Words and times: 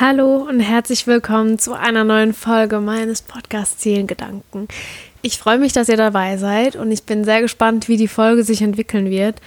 Hallo 0.00 0.46
und 0.48 0.60
herzlich 0.60 1.08
willkommen 1.08 1.58
zu 1.58 1.72
einer 1.72 2.04
neuen 2.04 2.32
Folge 2.32 2.78
meines 2.78 3.20
Podcasts 3.20 3.82
Seelengedanken. 3.82 4.68
Ich 5.22 5.38
freue 5.38 5.58
mich, 5.58 5.72
dass 5.72 5.88
ihr 5.88 5.96
dabei 5.96 6.36
seid 6.36 6.76
und 6.76 6.92
ich 6.92 7.02
bin 7.02 7.24
sehr 7.24 7.40
gespannt, 7.40 7.88
wie 7.88 7.96
die 7.96 8.06
Folge 8.06 8.44
sich 8.44 8.62
entwickeln 8.62 9.10
wird, 9.10 9.40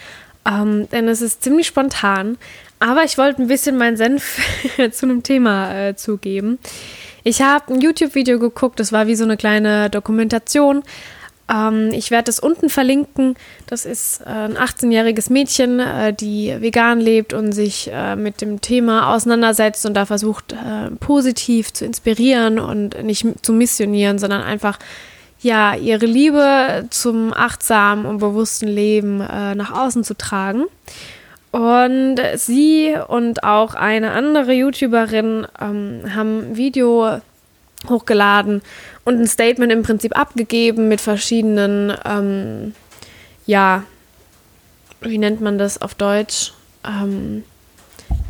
ähm, 0.45 0.89
denn 0.91 1.07
es 1.07 1.21
ist 1.21 1.41
ziemlich 1.41 1.67
spontan. 1.67 2.37
Aber 2.79 3.05
ich 3.05 3.17
wollte 3.17 3.41
ein 3.41 3.47
bisschen 3.47 3.77
meinen 3.77 3.95
Senf 3.95 4.41
zu 4.91 5.05
einem 5.05 5.23
Thema 5.23 5.73
äh, 5.73 5.95
zugeben. 5.95 6.59
Ich 7.23 7.41
habe 7.41 7.73
ein 7.73 7.79
YouTube-Video 7.79 8.37
geguckt, 8.37 8.81
das 8.81 8.91
war 8.91 9.07
wie 9.07 9.15
so 9.15 9.23
eine 9.23 9.37
kleine 9.37 9.89
Dokumentation 9.89 10.83
ähm, 11.51 11.89
ich 11.91 12.11
werde 12.11 12.25
das 12.25 12.39
unten 12.39 12.69
verlinken. 12.69 13.35
Das 13.67 13.85
ist 13.85 14.21
äh, 14.21 14.29
ein 14.29 14.57
18-jähriges 14.57 15.31
Mädchen, 15.31 15.79
äh, 15.79 16.13
die 16.13 16.55
vegan 16.59 16.99
lebt 16.99 17.33
und 17.33 17.51
sich 17.51 17.89
äh, 17.91 18.15
mit 18.15 18.41
dem 18.41 18.61
Thema 18.61 19.13
auseinandersetzt 19.13 19.85
und 19.85 19.95
da 19.95 20.05
versucht, 20.05 20.53
äh, 20.53 20.91
positiv 20.99 21.73
zu 21.73 21.85
inspirieren 21.85 22.59
und 22.59 23.03
nicht 23.03 23.25
zu 23.41 23.53
missionieren, 23.53 24.19
sondern 24.19 24.41
einfach 24.41 24.79
ja, 25.41 25.73
ihre 25.73 26.05
Liebe 26.05 26.85
zum 26.91 27.33
achtsamen 27.33 28.05
und 28.05 28.19
bewussten 28.19 28.67
Leben 28.67 29.21
äh, 29.21 29.55
nach 29.55 29.71
außen 29.71 30.03
zu 30.03 30.15
tragen. 30.15 30.65
Und 31.51 32.17
sie 32.35 32.95
und 33.07 33.43
auch 33.43 33.73
eine 33.73 34.11
andere 34.11 34.53
YouTuberin 34.53 35.47
ähm, 35.59 36.03
haben 36.15 36.51
ein 36.51 36.57
Video 36.57 37.19
hochgeladen 37.89 38.61
und 39.05 39.19
ein 39.19 39.27
Statement 39.27 39.71
im 39.71 39.83
Prinzip 39.83 40.17
abgegeben 40.17 40.87
mit 40.87 41.01
verschiedenen, 41.01 41.93
ähm, 42.05 42.73
ja, 43.45 43.83
wie 45.01 45.17
nennt 45.17 45.41
man 45.41 45.57
das 45.57 45.81
auf 45.81 45.95
Deutsch? 45.95 46.53
Ähm, 46.85 47.43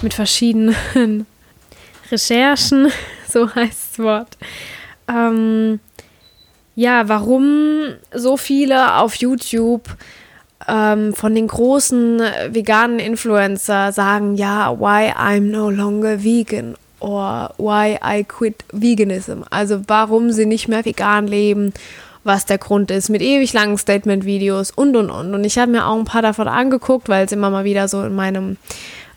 mit 0.02 0.14
verschiedenen 0.14 0.76
Recherchen, 2.12 2.92
so 3.28 3.54
heißt 3.54 3.92
das 3.92 4.00
Wort. 4.00 4.38
Ähm, 5.08 5.80
ja, 6.76 7.08
warum 7.10 7.96
so 8.14 8.38
viele 8.38 8.96
auf 8.96 9.16
YouTube 9.16 9.84
ähm, 10.68 11.14
von 11.14 11.36
den 11.36 11.48
großen 11.48 12.22
veganen 12.50 13.00
Influencer 13.00 13.92
sagen, 13.92 14.36
ja, 14.36 14.80
why 14.80 15.12
I'm 15.12 15.52
no 15.52 15.70
longer 15.70 16.24
vegan 16.24 16.76
or 17.02 17.54
why 17.58 17.98
I 18.04 18.24
quit 18.24 18.64
veganism. 18.72 19.44
Also 19.50 19.82
warum 19.88 20.32
sie 20.32 20.46
nicht 20.46 20.68
mehr 20.68 20.86
vegan 20.86 21.28
leben, 21.28 21.74
was 22.24 22.46
der 22.46 22.58
Grund 22.58 22.92
ist, 22.92 23.10
mit 23.10 23.22
ewig 23.22 23.52
langen 23.54 23.78
Statement-Videos 23.78 24.72
und 24.72 24.96
und 24.96 25.10
und. 25.10 25.34
Und 25.34 25.44
ich 25.44 25.58
habe 25.58 25.72
mir 25.72 25.88
auch 25.88 25.98
ein 25.98 26.06
paar 26.06 26.22
davon 26.22 26.48
angeguckt, 26.48 27.10
weil 27.10 27.26
es 27.26 27.32
immer 27.32 27.50
mal 27.50 27.64
wieder 27.64 27.88
so 27.88 28.04
in 28.04 28.16
meinem 28.16 28.58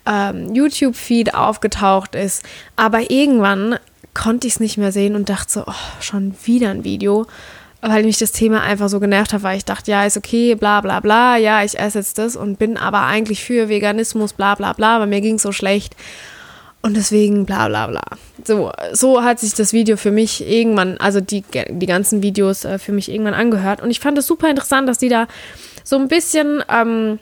ähm, 0.06 0.54
YouTube-Feed 0.54 1.34
aufgetaucht 1.34 2.14
ist. 2.14 2.42
Aber 2.76 3.10
irgendwann 3.10 3.78
konnte 4.14 4.46
ich 4.46 4.54
es 4.54 4.60
nicht 4.60 4.78
mehr 4.78 4.92
sehen 4.92 5.16
und 5.16 5.28
dachte 5.28 5.52
so, 5.52 5.64
oh, 5.66 6.00
schon 6.00 6.34
wieder 6.44 6.70
ein 6.70 6.84
Video, 6.84 7.26
weil 7.82 8.04
mich 8.04 8.18
das 8.18 8.32
Thema 8.32 8.62
einfach 8.62 8.88
so 8.88 9.00
genervt 9.00 9.32
hat, 9.32 9.42
weil 9.42 9.58
ich 9.58 9.64
dachte, 9.64 9.90
ja, 9.90 10.06
ist 10.06 10.16
okay, 10.16 10.54
bla 10.54 10.80
bla 10.80 11.00
bla, 11.00 11.36
ja, 11.36 11.62
ich 11.62 11.78
esse 11.78 11.98
jetzt 11.98 12.16
das 12.16 12.36
und 12.36 12.58
bin 12.58 12.78
aber 12.78 13.02
eigentlich 13.02 13.44
für 13.44 13.68
Veganismus, 13.68 14.32
bla 14.32 14.54
bla 14.54 14.72
bla, 14.72 14.96
aber 14.96 15.06
mir 15.06 15.20
ging 15.20 15.34
es 15.34 15.42
so 15.42 15.52
schlecht. 15.52 15.94
Und 16.84 16.98
deswegen 16.98 17.46
bla 17.46 17.68
bla 17.68 17.86
bla. 17.86 18.02
So, 18.44 18.70
so 18.92 19.22
hat 19.22 19.40
sich 19.40 19.54
das 19.54 19.72
Video 19.72 19.96
für 19.96 20.10
mich 20.10 20.46
irgendwann, 20.46 20.98
also 20.98 21.18
die, 21.18 21.42
die 21.70 21.86
ganzen 21.86 22.22
Videos 22.22 22.66
äh, 22.66 22.78
für 22.78 22.92
mich 22.92 23.10
irgendwann 23.10 23.32
angehört. 23.32 23.80
Und 23.80 23.90
ich 23.90 24.00
fand 24.00 24.18
es 24.18 24.26
super 24.26 24.50
interessant, 24.50 24.86
dass 24.86 24.98
die 24.98 25.08
da 25.08 25.26
so 25.82 25.96
ein 25.96 26.08
bisschen 26.08 26.62
ähm, 26.68 27.20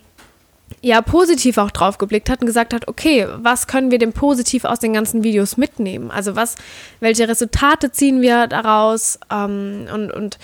ja 0.80 1.00
positiv 1.00 1.58
auch 1.58 1.70
drauf 1.70 1.98
geblickt 1.98 2.28
hat 2.28 2.40
und 2.40 2.48
gesagt 2.48 2.74
hat, 2.74 2.88
okay, 2.88 3.28
was 3.36 3.68
können 3.68 3.92
wir 3.92 4.00
denn 4.00 4.12
positiv 4.12 4.64
aus 4.64 4.80
den 4.80 4.94
ganzen 4.94 5.22
Videos 5.22 5.56
mitnehmen? 5.56 6.10
Also 6.10 6.34
was, 6.34 6.56
welche 6.98 7.28
Resultate 7.28 7.92
ziehen 7.92 8.20
wir 8.20 8.48
daraus? 8.48 9.20
Ähm, 9.30 9.86
und, 9.94 10.10
und 10.10 10.38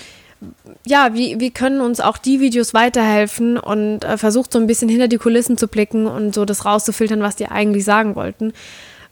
ja, 0.87 1.13
wie, 1.15 1.41
wie 1.41 1.51
können 1.51 1.81
uns 1.81 1.99
auch 1.99 2.19
die 2.19 2.39
Videos 2.39 2.73
weiterhelfen 2.73 3.59
und 3.59 4.05
äh, 4.05 4.17
versucht 4.17 4.53
so 4.53 4.61
ein 4.61 4.69
bisschen 4.69 4.89
hinter 4.89 5.09
die 5.09 5.19
Kulissen 5.19 5.59
zu 5.59 5.67
blicken 5.67 6.07
und 6.07 6.37
so 6.37 6.45
das 6.45 6.65
rauszufiltern, 6.65 7.21
was 7.21 7.35
die 7.35 7.49
eigentlich 7.49 7.85
sagen 7.85 8.15
wollten 8.15 8.53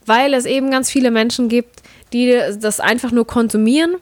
weil 0.06 0.34
es 0.34 0.44
eben 0.46 0.70
ganz 0.70 0.90
viele 0.90 1.10
Menschen 1.10 1.48
gibt, 1.48 1.82
die 2.12 2.38
das 2.60 2.80
einfach 2.80 3.12
nur 3.12 3.26
konsumieren. 3.26 3.96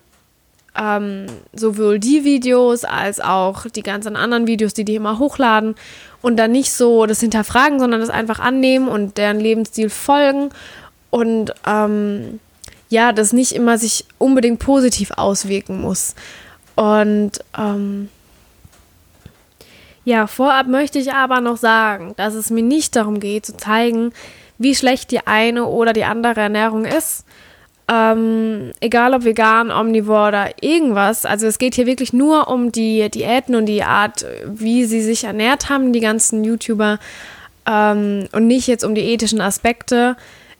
Ähm, 0.76 1.26
sowohl 1.52 2.00
die 2.00 2.24
Videos 2.24 2.84
als 2.84 3.20
auch 3.20 3.66
die 3.66 3.84
ganzen 3.84 4.16
anderen 4.16 4.48
Videos, 4.48 4.74
die 4.74 4.84
die 4.84 4.96
immer 4.96 5.20
hochladen 5.20 5.76
und 6.20 6.36
dann 6.36 6.50
nicht 6.50 6.72
so 6.72 7.06
das 7.06 7.20
hinterfragen, 7.20 7.78
sondern 7.78 8.00
das 8.00 8.10
einfach 8.10 8.40
annehmen 8.40 8.88
und 8.88 9.16
deren 9.16 9.38
Lebensstil 9.38 9.88
folgen 9.88 10.50
und 11.10 11.52
ähm, 11.64 12.40
ja, 12.88 13.12
das 13.12 13.32
nicht 13.32 13.52
immer 13.52 13.78
sich 13.78 14.04
unbedingt 14.18 14.58
positiv 14.58 15.12
auswirken 15.12 15.80
muss. 15.80 16.16
Und 16.74 17.32
ähm, 17.56 18.08
ja, 20.04 20.26
vorab 20.26 20.66
möchte 20.66 20.98
ich 20.98 21.12
aber 21.12 21.40
noch 21.40 21.56
sagen, 21.56 22.14
dass 22.16 22.34
es 22.34 22.50
mir 22.50 22.62
nicht 22.62 22.96
darum 22.96 23.20
geht 23.20 23.46
zu 23.46 23.56
zeigen, 23.56 24.12
wie 24.58 24.74
schlecht 24.74 25.10
die 25.10 25.26
eine 25.26 25.66
oder 25.66 25.92
die 25.92 26.04
andere 26.04 26.40
Ernährung 26.40 26.84
ist. 26.84 27.24
Ähm, 27.86 28.72
egal 28.80 29.12
ob 29.12 29.24
vegan, 29.24 29.70
omnivore 29.70 30.28
oder 30.28 30.50
irgendwas. 30.62 31.26
Also 31.26 31.46
es 31.46 31.58
geht 31.58 31.74
hier 31.74 31.86
wirklich 31.86 32.12
nur 32.12 32.48
um 32.48 32.72
die 32.72 33.10
Diäten 33.10 33.54
und 33.54 33.66
die 33.66 33.82
Art, 33.82 34.24
wie 34.46 34.86
sie 34.86 35.02
sich 35.02 35.24
ernährt 35.24 35.68
haben, 35.68 35.92
die 35.92 36.00
ganzen 36.00 36.44
YouTuber. 36.44 36.98
Ähm, 37.66 38.26
und 38.32 38.46
nicht 38.46 38.68
jetzt 38.68 38.84
um 38.84 38.94
die 38.94 39.02
ethischen 39.02 39.40
Aspekte. 39.40 40.16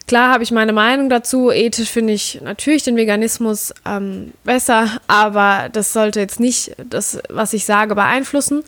Klar 0.07 0.31
habe 0.31 0.43
ich 0.43 0.51
meine 0.51 0.73
Meinung 0.73 1.09
dazu. 1.09 1.51
Ethisch 1.51 1.89
finde 1.89 2.13
ich 2.13 2.39
natürlich 2.43 2.83
den 2.83 2.95
Veganismus 2.95 3.73
ähm, 3.87 4.33
besser, 4.43 4.99
aber 5.07 5.69
das 5.71 5.93
sollte 5.93 6.19
jetzt 6.19 6.39
nicht 6.39 6.75
das, 6.89 7.19
was 7.29 7.53
ich 7.53 7.65
sage, 7.65 7.95
beeinflussen 7.95 8.63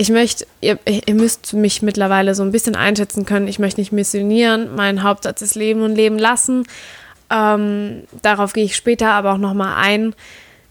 ich 0.00 0.08
möchte, 0.08 0.46
ihr, 0.62 0.78
ihr, 0.86 1.14
müsst 1.14 1.52
mich 1.52 1.82
mittlerweile 1.82 2.34
so 2.34 2.42
ein 2.42 2.52
bisschen 2.52 2.74
einschätzen 2.74 3.26
können. 3.26 3.48
Ich 3.48 3.58
möchte 3.58 3.80
nicht 3.80 3.92
missionieren. 3.92 4.74
Mein 4.74 5.02
Hauptsatz 5.02 5.42
ist 5.42 5.56
Leben 5.56 5.82
und 5.82 5.94
Leben 5.94 6.18
lassen. 6.18 6.64
Ähm, 7.28 8.04
darauf 8.22 8.54
gehe 8.54 8.64
ich 8.64 8.76
später 8.76 9.10
aber 9.10 9.34
auch 9.34 9.38
nochmal 9.38 9.74
ein. 9.76 10.14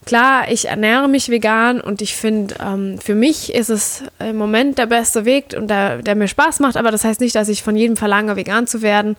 Klar, 0.06 0.50
ich 0.50 0.70
ernähre 0.70 1.08
mich 1.08 1.30
vegan 1.30 1.80
und 1.80 2.02
ich 2.02 2.16
finde, 2.16 2.56
ähm, 2.60 2.98
für 2.98 3.14
mich 3.14 3.54
ist 3.54 3.70
es 3.70 4.04
im 4.18 4.38
Moment 4.38 4.80
der 4.80 4.88
beste 4.88 5.26
Weg 5.26 5.54
und 5.56 5.68
der, 5.68 6.02
der, 6.02 6.16
mir 6.16 6.28
Spaß 6.28 6.60
macht, 6.62 6.78
aber 6.78 6.90
das 6.90 7.04
heißt 7.04 7.22
nicht, 7.22 7.36
dass 7.36 7.50
ich 7.50 7.62
von 7.62 7.76
jedem 7.76 7.98
verlange, 7.98 8.36
vegan 8.36 8.66
zu 8.66 8.82
werden. 8.82 9.16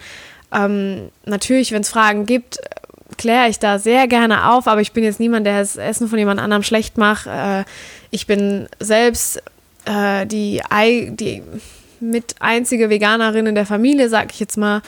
Ähm, 0.52 1.10
natürlich, 1.24 1.72
wenn 1.72 1.82
es 1.82 1.90
Fragen 1.90 2.26
gibt, 2.26 2.58
kläre 3.16 3.48
ich 3.48 3.58
da 3.58 3.78
sehr 3.78 4.08
gerne 4.08 4.50
auf, 4.50 4.66
aber 4.66 4.80
ich 4.80 4.92
bin 4.92 5.04
jetzt 5.04 5.20
niemand, 5.20 5.46
der 5.46 5.58
das 5.58 5.76
Essen 5.76 6.08
von 6.08 6.18
jemand 6.18 6.40
anderem 6.40 6.62
schlecht 6.62 6.98
macht. 6.98 7.26
Äh, 7.26 7.64
ich 8.10 8.26
bin 8.26 8.68
selbst 8.78 9.42
äh, 9.84 10.26
die, 10.26 10.62
die 11.10 11.42
mit 12.00 12.36
einzige 12.40 12.90
Veganerin 12.90 13.46
in 13.46 13.54
der 13.54 13.66
Familie, 13.66 14.08
sag 14.08 14.32
ich 14.32 14.40
jetzt 14.40 14.56
mal. 14.56 14.82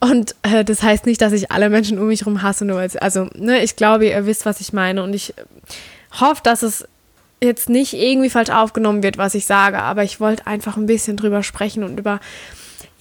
Und 0.00 0.34
äh, 0.42 0.64
das 0.64 0.82
heißt 0.82 1.06
nicht, 1.06 1.20
dass 1.20 1.32
ich 1.32 1.52
alle 1.52 1.70
Menschen 1.70 1.98
um 1.98 2.08
mich 2.08 2.20
herum 2.20 2.42
hasse, 2.42 2.64
nur 2.64 2.88
sie, 2.88 3.00
also, 3.00 3.28
ne, 3.36 3.62
ich 3.62 3.76
glaube, 3.76 4.06
ihr 4.06 4.26
wisst, 4.26 4.46
was 4.46 4.60
ich 4.60 4.72
meine. 4.72 5.02
Und 5.02 5.14
ich 5.14 5.34
hoffe, 6.20 6.40
dass 6.42 6.62
es 6.62 6.86
jetzt 7.40 7.68
nicht 7.68 7.94
irgendwie 7.94 8.30
falsch 8.30 8.50
aufgenommen 8.50 9.02
wird, 9.02 9.18
was 9.18 9.34
ich 9.34 9.46
sage, 9.46 9.78
aber 9.78 10.02
ich 10.04 10.20
wollte 10.20 10.46
einfach 10.46 10.76
ein 10.76 10.86
bisschen 10.86 11.16
drüber 11.16 11.42
sprechen 11.42 11.82
und 11.82 11.98
über, 11.98 12.20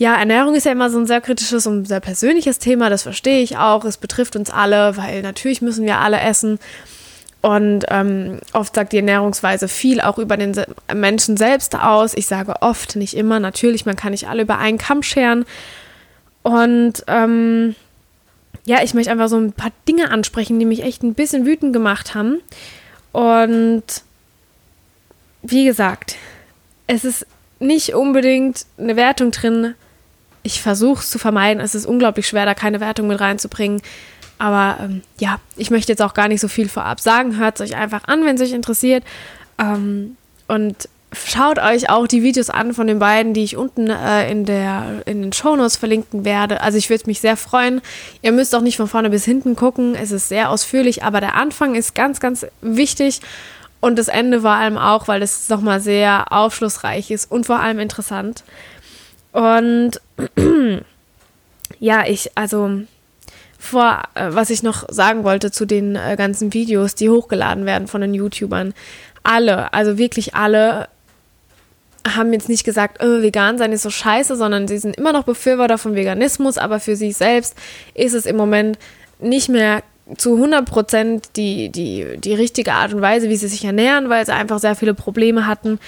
ja, 0.01 0.15
Ernährung 0.15 0.55
ist 0.55 0.65
ja 0.65 0.71
immer 0.71 0.89
so 0.89 0.97
ein 0.97 1.05
sehr 1.05 1.21
kritisches 1.21 1.67
und 1.67 1.87
sehr 1.87 1.99
persönliches 1.99 2.57
Thema, 2.57 2.89
das 2.89 3.03
verstehe 3.03 3.43
ich 3.43 3.57
auch. 3.57 3.85
Es 3.85 3.97
betrifft 3.97 4.35
uns 4.35 4.49
alle, 4.49 4.97
weil 4.97 5.21
natürlich 5.21 5.61
müssen 5.61 5.85
wir 5.85 5.99
alle 5.99 6.19
essen. 6.19 6.57
Und 7.41 7.85
ähm, 7.89 8.39
oft 8.51 8.73
sagt 8.73 8.93
die 8.93 8.97
Ernährungsweise 8.97 9.67
viel 9.67 10.01
auch 10.01 10.17
über 10.17 10.37
den 10.37 10.59
Menschen 10.91 11.37
selbst 11.37 11.75
aus. 11.75 12.15
Ich 12.15 12.25
sage 12.25 12.63
oft, 12.63 12.95
nicht 12.95 13.15
immer. 13.15 13.39
Natürlich, 13.39 13.85
man 13.85 13.95
kann 13.95 14.09
nicht 14.09 14.27
alle 14.27 14.41
über 14.41 14.57
einen 14.57 14.79
Kamm 14.79 15.03
scheren. 15.03 15.45
Und 16.41 17.03
ähm, 17.05 17.75
ja, 18.65 18.81
ich 18.81 18.95
möchte 18.95 19.11
einfach 19.11 19.29
so 19.29 19.37
ein 19.37 19.51
paar 19.51 19.71
Dinge 19.87 20.09
ansprechen, 20.09 20.57
die 20.57 20.65
mich 20.65 20.81
echt 20.81 21.03
ein 21.03 21.13
bisschen 21.13 21.45
wütend 21.45 21.73
gemacht 21.73 22.15
haben. 22.15 22.41
Und 23.11 23.83
wie 25.43 25.65
gesagt, 25.65 26.15
es 26.87 27.05
ist 27.05 27.27
nicht 27.59 27.93
unbedingt 27.93 28.65
eine 28.79 28.95
Wertung 28.95 29.29
drin. 29.29 29.75
Ich 30.43 30.61
versuche 30.61 31.01
es 31.01 31.09
zu 31.09 31.19
vermeiden. 31.19 31.61
Es 31.61 31.75
ist 31.75 31.85
unglaublich 31.85 32.27
schwer, 32.27 32.45
da 32.45 32.53
keine 32.53 32.79
Wertung 32.79 33.07
mit 33.07 33.19
reinzubringen. 33.19 33.81
Aber 34.39 34.77
ähm, 34.81 35.01
ja, 35.19 35.39
ich 35.55 35.69
möchte 35.69 35.91
jetzt 35.91 36.01
auch 36.01 36.15
gar 36.15 36.27
nicht 36.27 36.41
so 36.41 36.47
viel 36.47 36.67
vorab 36.67 36.99
sagen. 36.99 37.37
Hört 37.37 37.59
es 37.59 37.69
euch 37.69 37.77
einfach 37.77 38.05
an, 38.05 38.25
wenn 38.25 38.35
es 38.35 38.41
euch 38.41 38.53
interessiert. 38.53 39.03
Ähm, 39.59 40.17
und 40.47 40.89
schaut 41.13 41.59
euch 41.59 41.89
auch 41.89 42.07
die 42.07 42.23
Videos 42.23 42.49
an 42.49 42.73
von 42.73 42.87
den 42.87 42.99
beiden, 42.99 43.33
die 43.33 43.43
ich 43.43 43.57
unten 43.57 43.89
äh, 43.89 44.31
in, 44.31 44.45
der, 44.45 45.03
in 45.05 45.21
den 45.21 45.33
Shownotes 45.33 45.75
verlinken 45.75 46.25
werde. 46.25 46.61
Also 46.61 46.77
ich 46.77 46.89
würde 46.89 47.03
mich 47.05 47.21
sehr 47.21 47.37
freuen. 47.37 47.81
Ihr 48.21 48.31
müsst 48.31 48.55
auch 48.55 48.61
nicht 48.61 48.77
von 48.77 48.87
vorne 48.87 49.09
bis 49.09 49.25
hinten 49.25 49.55
gucken. 49.55 49.95
Es 49.95 50.11
ist 50.11 50.29
sehr 50.29 50.49
ausführlich, 50.49 51.03
aber 51.03 51.19
der 51.19 51.35
Anfang 51.35 51.75
ist 51.75 51.95
ganz, 51.95 52.19
ganz 52.19 52.45
wichtig. 52.61 53.21
Und 53.79 53.97
das 53.97 54.07
Ende 54.07 54.41
vor 54.41 54.51
allem 54.51 54.77
auch, 54.77 55.07
weil 55.07 55.21
es 55.21 55.49
nochmal 55.49 55.81
sehr 55.81 56.31
aufschlussreich 56.31 57.11
ist 57.11 57.29
und 57.29 57.47
vor 57.47 57.59
allem 57.59 57.79
interessant. 57.79 58.43
Und 59.31 60.01
ja, 61.79 62.05
ich, 62.07 62.31
also 62.35 62.81
vor, 63.57 64.01
äh, 64.15 64.27
was 64.29 64.49
ich 64.49 64.63
noch 64.63 64.85
sagen 64.89 65.23
wollte 65.23 65.51
zu 65.51 65.65
den 65.65 65.95
äh, 65.95 66.15
ganzen 66.17 66.53
Videos, 66.53 66.95
die 66.95 67.09
hochgeladen 67.09 67.65
werden 67.65 67.87
von 67.87 68.01
den 68.01 68.13
YouTubern. 68.13 68.73
Alle, 69.23 69.73
also 69.73 69.97
wirklich 69.97 70.35
alle, 70.35 70.87
haben 72.07 72.33
jetzt 72.33 72.49
nicht 72.49 72.63
gesagt, 72.63 73.03
oh, 73.03 73.21
vegan 73.21 73.57
sein 73.57 73.71
ist 73.71 73.83
so 73.83 73.91
scheiße, 73.91 74.35
sondern 74.35 74.67
sie 74.67 74.79
sind 74.79 74.97
immer 74.97 75.13
noch 75.13 75.23
Befürworter 75.23 75.77
von 75.77 75.95
Veganismus, 75.95 76.57
aber 76.57 76.79
für 76.79 76.95
sich 76.95 77.15
selbst 77.15 77.55
ist 77.93 78.13
es 78.13 78.25
im 78.25 78.37
Moment 78.37 78.79
nicht 79.19 79.49
mehr 79.49 79.83
zu 80.17 80.35
100 80.35 80.65
Prozent 80.65 81.29
die, 81.35 81.69
die, 81.69 82.17
die 82.17 82.33
richtige 82.33 82.73
Art 82.73 82.93
und 82.93 83.01
Weise, 83.01 83.29
wie 83.29 83.35
sie 83.35 83.47
sich 83.47 83.63
ernähren, 83.63 84.09
weil 84.09 84.25
sie 84.25 84.33
einfach 84.33 84.59
sehr 84.59 84.75
viele 84.75 84.93
Probleme 84.93 85.47
hatten. 85.47 85.79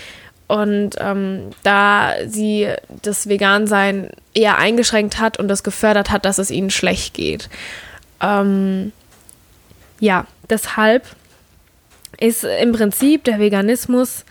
Und 0.53 0.91
ähm, 0.99 1.49
da 1.63 2.13
sie 2.27 2.67
das 3.01 3.27
Vegansein 3.27 4.11
eher 4.35 4.59
eingeschränkt 4.59 5.19
hat 5.19 5.39
und 5.39 5.47
das 5.47 5.63
gefördert 5.63 6.11
hat, 6.11 6.25
dass 6.25 6.37
es 6.37 6.51
ihnen 6.51 6.69
schlecht 6.69 7.15
geht. 7.15 7.49
Ähm, 8.21 8.91
ja, 9.99 10.27
deshalb 10.51 11.07
ist 12.19 12.43
im 12.43 12.71
Prinzip 12.71 13.23
der 13.23 13.39
Veganismus 13.39 14.25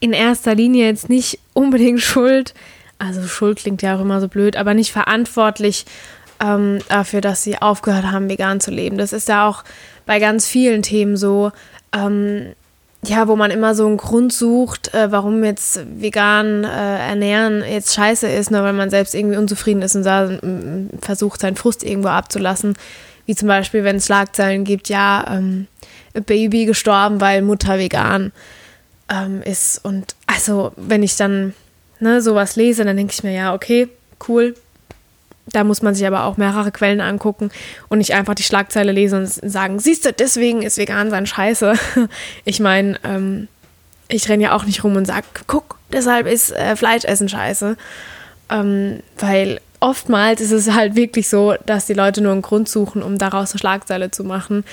in 0.00 0.14
erster 0.14 0.54
Linie 0.54 0.86
jetzt 0.86 1.10
nicht 1.10 1.38
unbedingt 1.52 2.00
schuld, 2.00 2.54
also 2.98 3.22
Schuld 3.26 3.58
klingt 3.58 3.82
ja 3.82 3.96
auch 3.96 4.00
immer 4.00 4.22
so 4.22 4.28
blöd, 4.28 4.56
aber 4.56 4.72
nicht 4.72 4.92
verantwortlich 4.92 5.84
ähm, 6.42 6.78
dafür, 6.88 7.20
dass 7.20 7.42
sie 7.42 7.60
aufgehört 7.60 8.06
haben, 8.10 8.30
vegan 8.30 8.60
zu 8.60 8.70
leben. 8.70 8.96
Das 8.96 9.12
ist 9.12 9.28
ja 9.28 9.46
auch 9.46 9.62
bei 10.06 10.20
ganz 10.20 10.46
vielen 10.46 10.80
Themen 10.80 11.18
so, 11.18 11.52
ähm, 11.94 12.54
ja, 13.04 13.28
wo 13.28 13.36
man 13.36 13.50
immer 13.50 13.74
so 13.74 13.86
einen 13.86 13.96
Grund 13.96 14.32
sucht, 14.32 14.94
äh, 14.94 15.10
warum 15.10 15.44
jetzt 15.44 15.80
vegan 15.98 16.64
äh, 16.64 17.08
ernähren 17.08 17.62
jetzt 17.68 17.94
scheiße 17.94 18.28
ist, 18.28 18.50
nur 18.50 18.62
weil 18.62 18.72
man 18.72 18.90
selbst 18.90 19.14
irgendwie 19.14 19.36
unzufrieden 19.36 19.82
ist 19.82 19.96
und 19.96 20.04
da, 20.04 20.38
versucht, 21.00 21.40
seinen 21.40 21.56
Frust 21.56 21.82
irgendwo 21.82 22.08
abzulassen. 22.08 22.74
Wie 23.26 23.34
zum 23.34 23.48
Beispiel, 23.48 23.84
wenn 23.84 23.96
es 23.96 24.06
Schlagzeilen 24.06 24.64
gibt, 24.64 24.88
ja, 24.88 25.24
ähm, 25.30 25.66
Baby 26.12 26.66
gestorben, 26.66 27.20
weil 27.20 27.42
Mutter 27.42 27.78
vegan 27.78 28.32
ähm, 29.08 29.42
ist. 29.42 29.84
Und 29.84 30.14
also, 30.26 30.72
wenn 30.76 31.02
ich 31.02 31.16
dann 31.16 31.54
ne, 32.00 32.20
sowas 32.20 32.56
lese, 32.56 32.84
dann 32.84 32.96
denke 32.96 33.12
ich 33.14 33.22
mir, 33.22 33.32
ja, 33.32 33.54
okay, 33.54 33.88
cool. 34.28 34.54
Da 35.52 35.62
muss 35.62 35.82
man 35.82 35.94
sich 35.94 36.06
aber 36.06 36.24
auch 36.24 36.36
mehrere 36.36 36.72
Quellen 36.72 37.00
angucken 37.00 37.50
und 37.88 37.98
nicht 37.98 38.14
einfach 38.14 38.34
die 38.34 38.42
Schlagzeile 38.42 38.92
lesen 38.92 39.20
und 39.20 39.28
sagen, 39.28 39.78
siehst 39.78 40.04
du, 40.04 40.12
deswegen 40.12 40.62
ist 40.62 40.78
vegan 40.78 41.10
sein 41.10 41.26
Scheiße. 41.26 41.74
Ich 42.44 42.60
meine, 42.60 42.98
ähm, 43.04 43.48
ich 44.08 44.28
renne 44.28 44.44
ja 44.44 44.56
auch 44.56 44.64
nicht 44.64 44.84
rum 44.84 44.96
und 44.96 45.06
sage, 45.06 45.26
guck, 45.46 45.78
deshalb 45.92 46.26
ist 46.26 46.52
äh, 46.52 46.76
Fleischessen 46.76 47.28
scheiße. 47.28 47.76
Ähm, 48.50 49.00
weil 49.18 49.60
oftmals 49.80 50.40
ist 50.40 50.52
es 50.52 50.72
halt 50.72 50.96
wirklich 50.96 51.28
so, 51.28 51.54
dass 51.66 51.86
die 51.86 51.94
Leute 51.94 52.20
nur 52.20 52.32
einen 52.32 52.42
Grund 52.42 52.68
suchen, 52.68 53.02
um 53.02 53.18
daraus 53.18 53.52
eine 53.52 53.58
Schlagzeile 53.58 54.10
zu 54.10 54.24
machen. 54.24 54.64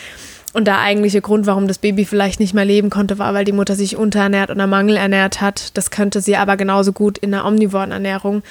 Und 0.53 0.65
der 0.65 0.79
eigentliche 0.79 1.21
Grund, 1.21 1.47
warum 1.47 1.67
das 1.67 1.77
Baby 1.77 2.03
vielleicht 2.06 2.41
nicht 2.41 2.53
mehr 2.53 2.65
leben 2.65 2.89
konnte, 2.89 3.19
war, 3.19 3.33
weil 3.33 3.45
die 3.45 3.53
Mutter 3.53 3.75
sich 3.75 3.95
unterernährt 3.95 4.50
oder 4.50 4.67
mangelernährt 4.67 5.39
hat. 5.39 5.77
Das 5.77 5.91
könnte 5.91 6.19
sie 6.19 6.35
aber 6.35 6.57
genauso 6.57 6.91
gut 6.91 7.17
in 7.17 7.31
der 7.31 7.45
omnivoren 7.45 7.91
Ernährung. 7.91 8.44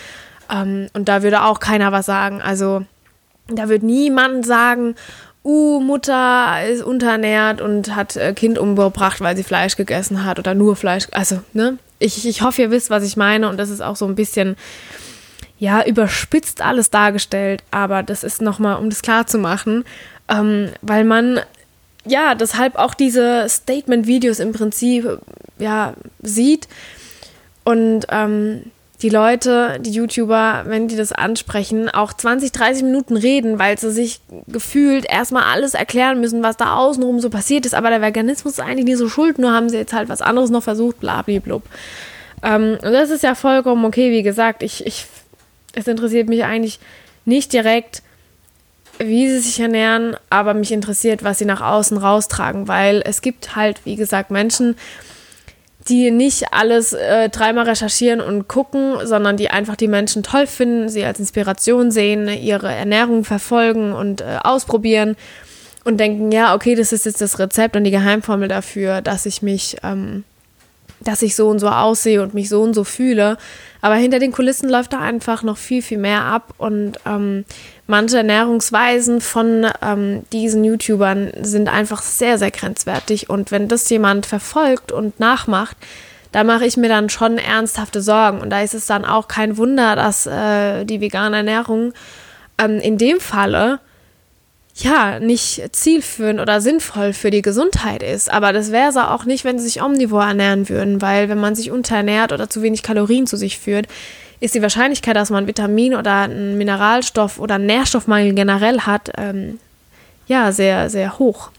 Ähm, 0.51 0.89
und 0.93 1.09
da 1.09 1.23
würde 1.23 1.43
auch 1.43 1.61
keiner 1.61 1.93
was 1.93 2.07
sagen. 2.07 2.43
Also 2.43 2.85
da 3.49 3.69
wird 3.69 3.83
niemand 3.83 4.47
sagen, 4.47 4.95
uh, 5.45 5.81
Mutter 5.81 6.67
ist 6.69 6.83
unterernährt 6.83 7.61
und 7.61 7.95
hat 7.95 8.17
äh, 8.17 8.33
Kind 8.33 8.59
umgebracht, 8.59 9.21
weil 9.21 9.37
sie 9.37 9.43
Fleisch 9.43 9.77
gegessen 9.77 10.25
hat 10.25 10.39
oder 10.39 10.55
nur 10.55 10.77
Fleisch. 10.77 11.09
Also, 11.13 11.41
ne? 11.53 11.79
Ich, 11.99 12.27
ich 12.27 12.43
hoffe, 12.43 12.63
ihr 12.63 12.71
wisst, 12.71 12.91
was 12.91 13.05
ich 13.05 13.17
meine. 13.17 13.49
Und 13.49 13.59
das 13.59 13.71
ist 13.71 13.81
auch 13.81 13.97
so 13.97 14.07
ein 14.07 14.15
bisschen, 14.15 14.57
ja, 15.59 15.85
überspitzt 15.85 16.63
alles 16.63 16.91
dargestellt. 16.91 17.63
Aber 17.71 18.03
das 18.03 18.25
ist 18.25 18.41
nochmal, 18.43 18.77
um 18.77 18.91
das 18.91 19.03
klar 19.03 19.27
zu 19.27 19.39
machen, 19.39 19.85
ähm, 20.29 20.71
weil 20.83 21.05
man 21.05 21.41
ja, 22.07 22.35
deshalb 22.35 22.77
auch 22.77 22.95
diese 22.95 23.47
Statement-Videos 23.49 24.41
im 24.41 24.53
Prinzip 24.53 25.19
ja, 25.59 25.95
sieht. 26.23 26.69
Und 27.65 28.07
ähm, 28.09 28.71
die 29.03 29.09
Leute, 29.09 29.79
die 29.81 29.93
YouTuber, 29.93 30.65
wenn 30.67 30.89
die 30.89 30.97
das 30.97 31.13
ansprechen, 31.13 31.89
auch 31.89 32.13
20, 32.13 32.53
30 32.53 32.83
Minuten 32.83 33.17
reden, 33.17 33.59
weil 33.59 33.79
sie 33.79 33.91
sich 33.91 34.21
gefühlt 34.47 35.07
erstmal 35.11 35.45
alles 35.45 35.75
erklären 35.75 36.21
müssen, 36.21 36.43
was 36.43 36.59
da 36.59 36.77
außenrum 36.77 37.21
so 37.21 37.31
passiert 37.31 37.65
ist. 37.65 37.75
Aber 37.75 37.89
der 37.89 38.03
Veganismus 38.03 38.55
ist 38.55 38.61
eigentlich 38.61 38.85
nie 38.85 38.95
so 38.97 39.09
schuld, 39.09 39.39
nur 39.39 39.53
haben 39.53 39.71
sie 39.71 39.79
jetzt 39.79 39.95
halt 39.95 40.09
was 40.09 40.21
anderes 40.21 40.51
noch 40.51 40.63
versucht, 40.63 41.01
blablablub. 41.01 41.63
Ähm, 42.43 42.79
und 42.83 42.93
das 42.93 43.11
ist 43.11 43.23
ja 43.23 43.35
vollkommen 43.35 43.85
okay, 43.87 44.11
wie 44.11 44.23
gesagt. 44.23 44.63
Ich, 44.63 44.87
ich, 44.87 45.07
es 45.75 45.87
interessiert 45.87 46.29
mich 46.29 46.45
eigentlich 46.45 46.79
nicht 47.25 47.53
direkt, 47.55 48.03
wie 48.99 49.31
sie 49.31 49.39
sich 49.39 49.61
ernähren, 49.61 50.15
aber 50.29 50.53
mich 50.53 50.73
interessiert, 50.73 51.25
was 51.25 51.39
sie 51.39 51.47
nach 51.47 51.63
außen 51.63 51.97
raustragen, 51.97 52.69
weil 52.69 53.03
es 53.07 53.23
gibt 53.23 53.57
halt, 53.57 53.81
wie 53.87 53.97
gesagt, 53.97 54.31
Menschen, 54.31 54.77
nicht 55.89 56.53
alles 56.53 56.93
äh, 56.93 57.29
dreimal 57.31 57.65
recherchieren 57.65 58.21
und 58.21 58.49
gucken, 58.49 58.95
sondern 59.05 59.37
die 59.37 59.51
einfach 59.51 59.77
die 59.77 59.89
Menschen 59.89 60.23
toll 60.23 60.47
finden, 60.47 60.89
sie 60.89 61.05
als 61.05 61.19
Inspiration 61.19 61.91
sehen, 61.91 62.29
ihre 62.29 62.73
Ernährung 62.73 63.25
verfolgen 63.25 63.93
und 63.93 64.21
äh, 64.21 64.39
ausprobieren 64.43 65.17
und 65.85 65.99
denken, 65.99 66.31
ja, 66.31 66.55
okay, 66.55 66.75
das 66.75 66.93
ist 66.93 67.07
jetzt 67.07 67.21
das 67.21 67.39
Rezept 67.39 67.77
und 67.77 67.85
die 67.85 67.91
Geheimformel 67.91 68.49
dafür, 68.49 69.01
dass 69.01 69.27
ich 69.27 69.43
mich 69.43 69.79
ähm, 69.83 70.25
dass 71.01 71.23
ich 71.23 71.35
so 71.35 71.49
und 71.49 71.59
so 71.59 71.69
aussehe 71.69 72.23
und 72.23 72.35
mich 72.35 72.49
so 72.49 72.63
und 72.63 72.75
so 72.75 72.85
fühle. 72.85 73.37
Aber 73.81 73.95
hinter 73.95 74.19
den 74.19 74.33
Kulissen 74.33 74.69
läuft 74.69 74.93
da 74.93 75.01
einfach 75.01 75.43
noch 75.43 75.57
viel, 75.57 75.83
viel 75.83 75.99
mehr 75.99 76.23
ab. 76.23 76.55
Und 76.59 76.99
ähm, 77.07 77.45
manche 77.87 78.19
Ernährungsweisen 78.19 79.21
von 79.21 79.67
ähm, 79.83 80.23
diesen 80.33 80.65
YouTubern 80.65 81.33
sind 81.43 81.69
einfach 81.69 82.03
sehr, 82.03 82.39
sehr 82.39 82.51
grenzwertig. 82.51 83.31
Und 83.31 83.51
wenn 83.51 83.69
das 83.69 83.89
jemand 83.89 84.27
verfolgt 84.27 84.93
und 84.93 85.19
nachmacht, 85.19 85.77
da 86.33 86.45
mache 86.45 86.67
ich 86.67 86.77
mir 86.77 86.89
dann 86.89 87.09
schon 87.09 87.39
ernsthafte 87.39 88.03
Sorgen. 88.03 88.41
Und 88.41 88.51
da 88.51 88.61
ist 88.61 88.75
es 88.75 88.87
dann 88.87 89.05
auch 89.05 89.27
kein 89.27 89.57
Wunder, 89.57 89.97
dass 89.97 90.27
äh, 90.27 90.85
die 90.85 91.01
vegane 91.01 91.39
Ernährung 91.39 91.93
ähm, 92.59 92.79
in 92.79 92.99
dem 92.99 93.19
Falle 93.21 93.81
ja, 94.83 95.21
nicht 95.21 95.63
zielführend 95.73 96.41
oder 96.41 96.61
sinnvoll 96.61 97.13
für 97.13 97.31
die 97.31 97.43
Gesundheit 97.43 98.03
ist. 98.03 98.31
Aber 98.31 98.53
das 98.53 98.73
wäre 98.73 98.89
es 98.89 98.97
auch 98.97 99.25
nicht, 99.25 99.45
wenn 99.45 99.59
sie 99.59 99.65
sich 99.67 99.83
omnivor 99.83 100.25
ernähren 100.25 100.69
würden, 100.69 101.03
weil 101.03 101.29
wenn 101.29 101.41
man 101.41 101.55
sich 101.55 101.71
unterernährt 101.71 102.33
oder 102.33 102.49
zu 102.49 102.63
wenig 102.63 102.83
Kalorien 102.83 103.27
zu 103.27 103.37
sich 103.37 103.59
führt, 103.59 103.87
ist 104.41 104.55
die 104.55 104.63
Wahrscheinlichkeit, 104.63 105.17
dass 105.17 105.31
man 105.31 105.47
Vitamin 105.47 105.95
oder 105.95 106.21
einen 106.21 106.57
Mineralstoff 106.57 107.39
oder 107.39 107.57
einen 107.57 107.67
Nährstoffmangel 107.67 108.35
generell 108.35 108.81
hat, 108.81 109.13
ähm, 109.19 109.59
ja, 110.27 110.51
sehr, 110.53 110.89
sehr 110.89 111.19
hoch. 111.19 111.51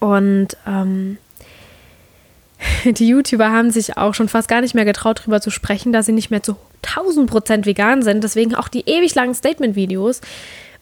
Und 0.00 0.56
ähm, 0.66 1.18
die 2.84 3.08
YouTuber 3.08 3.50
haben 3.50 3.70
sich 3.70 3.98
auch 3.98 4.14
schon 4.14 4.28
fast 4.28 4.48
gar 4.48 4.62
nicht 4.62 4.74
mehr 4.74 4.86
getraut, 4.86 5.20
darüber 5.20 5.40
zu 5.40 5.50
sprechen, 5.50 5.92
da 5.92 6.02
sie 6.02 6.12
nicht 6.12 6.30
mehr 6.30 6.42
zu 6.42 6.56
1000 6.82 7.30
Prozent 7.30 7.66
vegan 7.66 8.02
sind. 8.02 8.24
Deswegen 8.24 8.54
auch 8.54 8.68
die 8.68 8.88
ewig 8.88 9.14
langen 9.14 9.34
Statement-Videos 9.34 10.22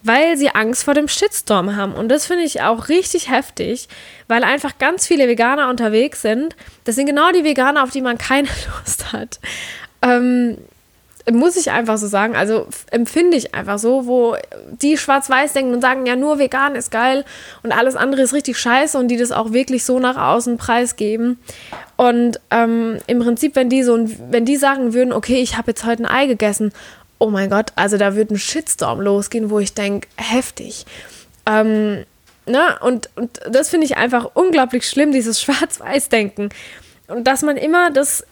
weil 0.02 0.36
sie 0.36 0.50
Angst 0.50 0.84
vor 0.84 0.94
dem 0.94 1.08
Shitstorm 1.08 1.76
haben. 1.76 1.92
Und 1.92 2.08
das 2.08 2.26
finde 2.26 2.44
ich 2.44 2.62
auch 2.62 2.88
richtig 2.88 3.30
heftig, 3.30 3.88
weil 4.28 4.44
einfach 4.44 4.78
ganz 4.78 5.06
viele 5.06 5.28
Veganer 5.28 5.68
unterwegs 5.68 6.22
sind. 6.22 6.56
Das 6.84 6.94
sind 6.94 7.06
genau 7.06 7.32
die 7.32 7.44
Veganer, 7.44 7.82
auf 7.82 7.90
die 7.90 8.02
man 8.02 8.18
keine 8.18 8.48
Lust 8.84 9.12
hat. 9.12 9.40
Ähm, 10.02 10.58
muss 11.30 11.56
ich 11.56 11.70
einfach 11.70 11.98
so 11.98 12.06
sagen, 12.06 12.34
also 12.34 12.66
empfinde 12.90 13.36
ich 13.36 13.54
einfach 13.54 13.78
so, 13.78 14.06
wo 14.06 14.36
die 14.70 14.96
schwarz-weiß 14.96 15.52
denken 15.52 15.74
und 15.74 15.80
sagen, 15.80 16.06
ja, 16.06 16.16
nur 16.16 16.38
vegan 16.38 16.74
ist 16.74 16.90
geil 16.90 17.24
und 17.62 17.72
alles 17.72 17.96
andere 17.96 18.22
ist 18.22 18.32
richtig 18.32 18.58
scheiße 18.58 18.98
und 18.98 19.08
die 19.08 19.16
das 19.16 19.32
auch 19.32 19.52
wirklich 19.52 19.84
so 19.84 19.98
nach 19.98 20.16
außen 20.16 20.56
preisgeben. 20.56 21.38
Und 21.96 22.40
ähm, 22.50 22.98
im 23.06 23.18
Prinzip, 23.18 23.56
wenn 23.56 23.68
die 23.68 23.82
so, 23.82 23.98
wenn 24.30 24.44
die 24.44 24.56
sagen 24.56 24.94
würden, 24.94 25.12
okay, 25.12 25.40
ich 25.42 25.56
habe 25.56 25.70
jetzt 25.70 25.84
heute 25.84 26.04
ein 26.04 26.10
Ei 26.10 26.26
gegessen 26.26 26.72
oh 27.20 27.30
mein 27.30 27.50
Gott, 27.50 27.72
also 27.76 27.98
da 27.98 28.16
wird 28.16 28.30
ein 28.30 28.38
Shitstorm 28.38 29.00
losgehen, 29.00 29.50
wo 29.50 29.60
ich 29.60 29.74
denke, 29.74 30.08
heftig. 30.16 30.86
Ähm, 31.46 32.04
ne? 32.46 32.78
und, 32.80 33.10
und 33.14 33.40
das 33.48 33.68
finde 33.68 33.86
ich 33.86 33.96
einfach 33.96 34.30
unglaublich 34.34 34.88
schlimm, 34.88 35.12
dieses 35.12 35.40
Schwarz-Weiß-Denken. 35.42 36.48
Und 37.06 37.24
dass 37.24 37.42
man 37.42 37.56
immer 37.56 37.90
das 37.90 38.24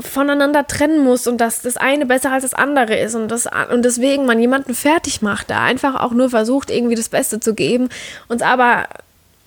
voneinander 0.00 0.66
trennen 0.66 1.02
muss 1.04 1.26
und 1.26 1.38
dass 1.38 1.60
das 1.60 1.76
eine 1.76 2.06
besser 2.06 2.32
als 2.32 2.42
das 2.44 2.54
andere 2.54 2.96
ist 2.96 3.14
und, 3.14 3.28
das, 3.28 3.46
und 3.70 3.84
deswegen 3.84 4.24
man 4.24 4.40
jemanden 4.40 4.74
fertig 4.74 5.20
macht, 5.20 5.50
der 5.50 5.60
einfach 5.60 6.00
auch 6.00 6.12
nur 6.12 6.30
versucht, 6.30 6.70
irgendwie 6.70 6.94
das 6.94 7.08
Beste 7.08 7.40
zu 7.40 7.54
geben, 7.54 7.88
uns 8.28 8.40
aber 8.40 8.86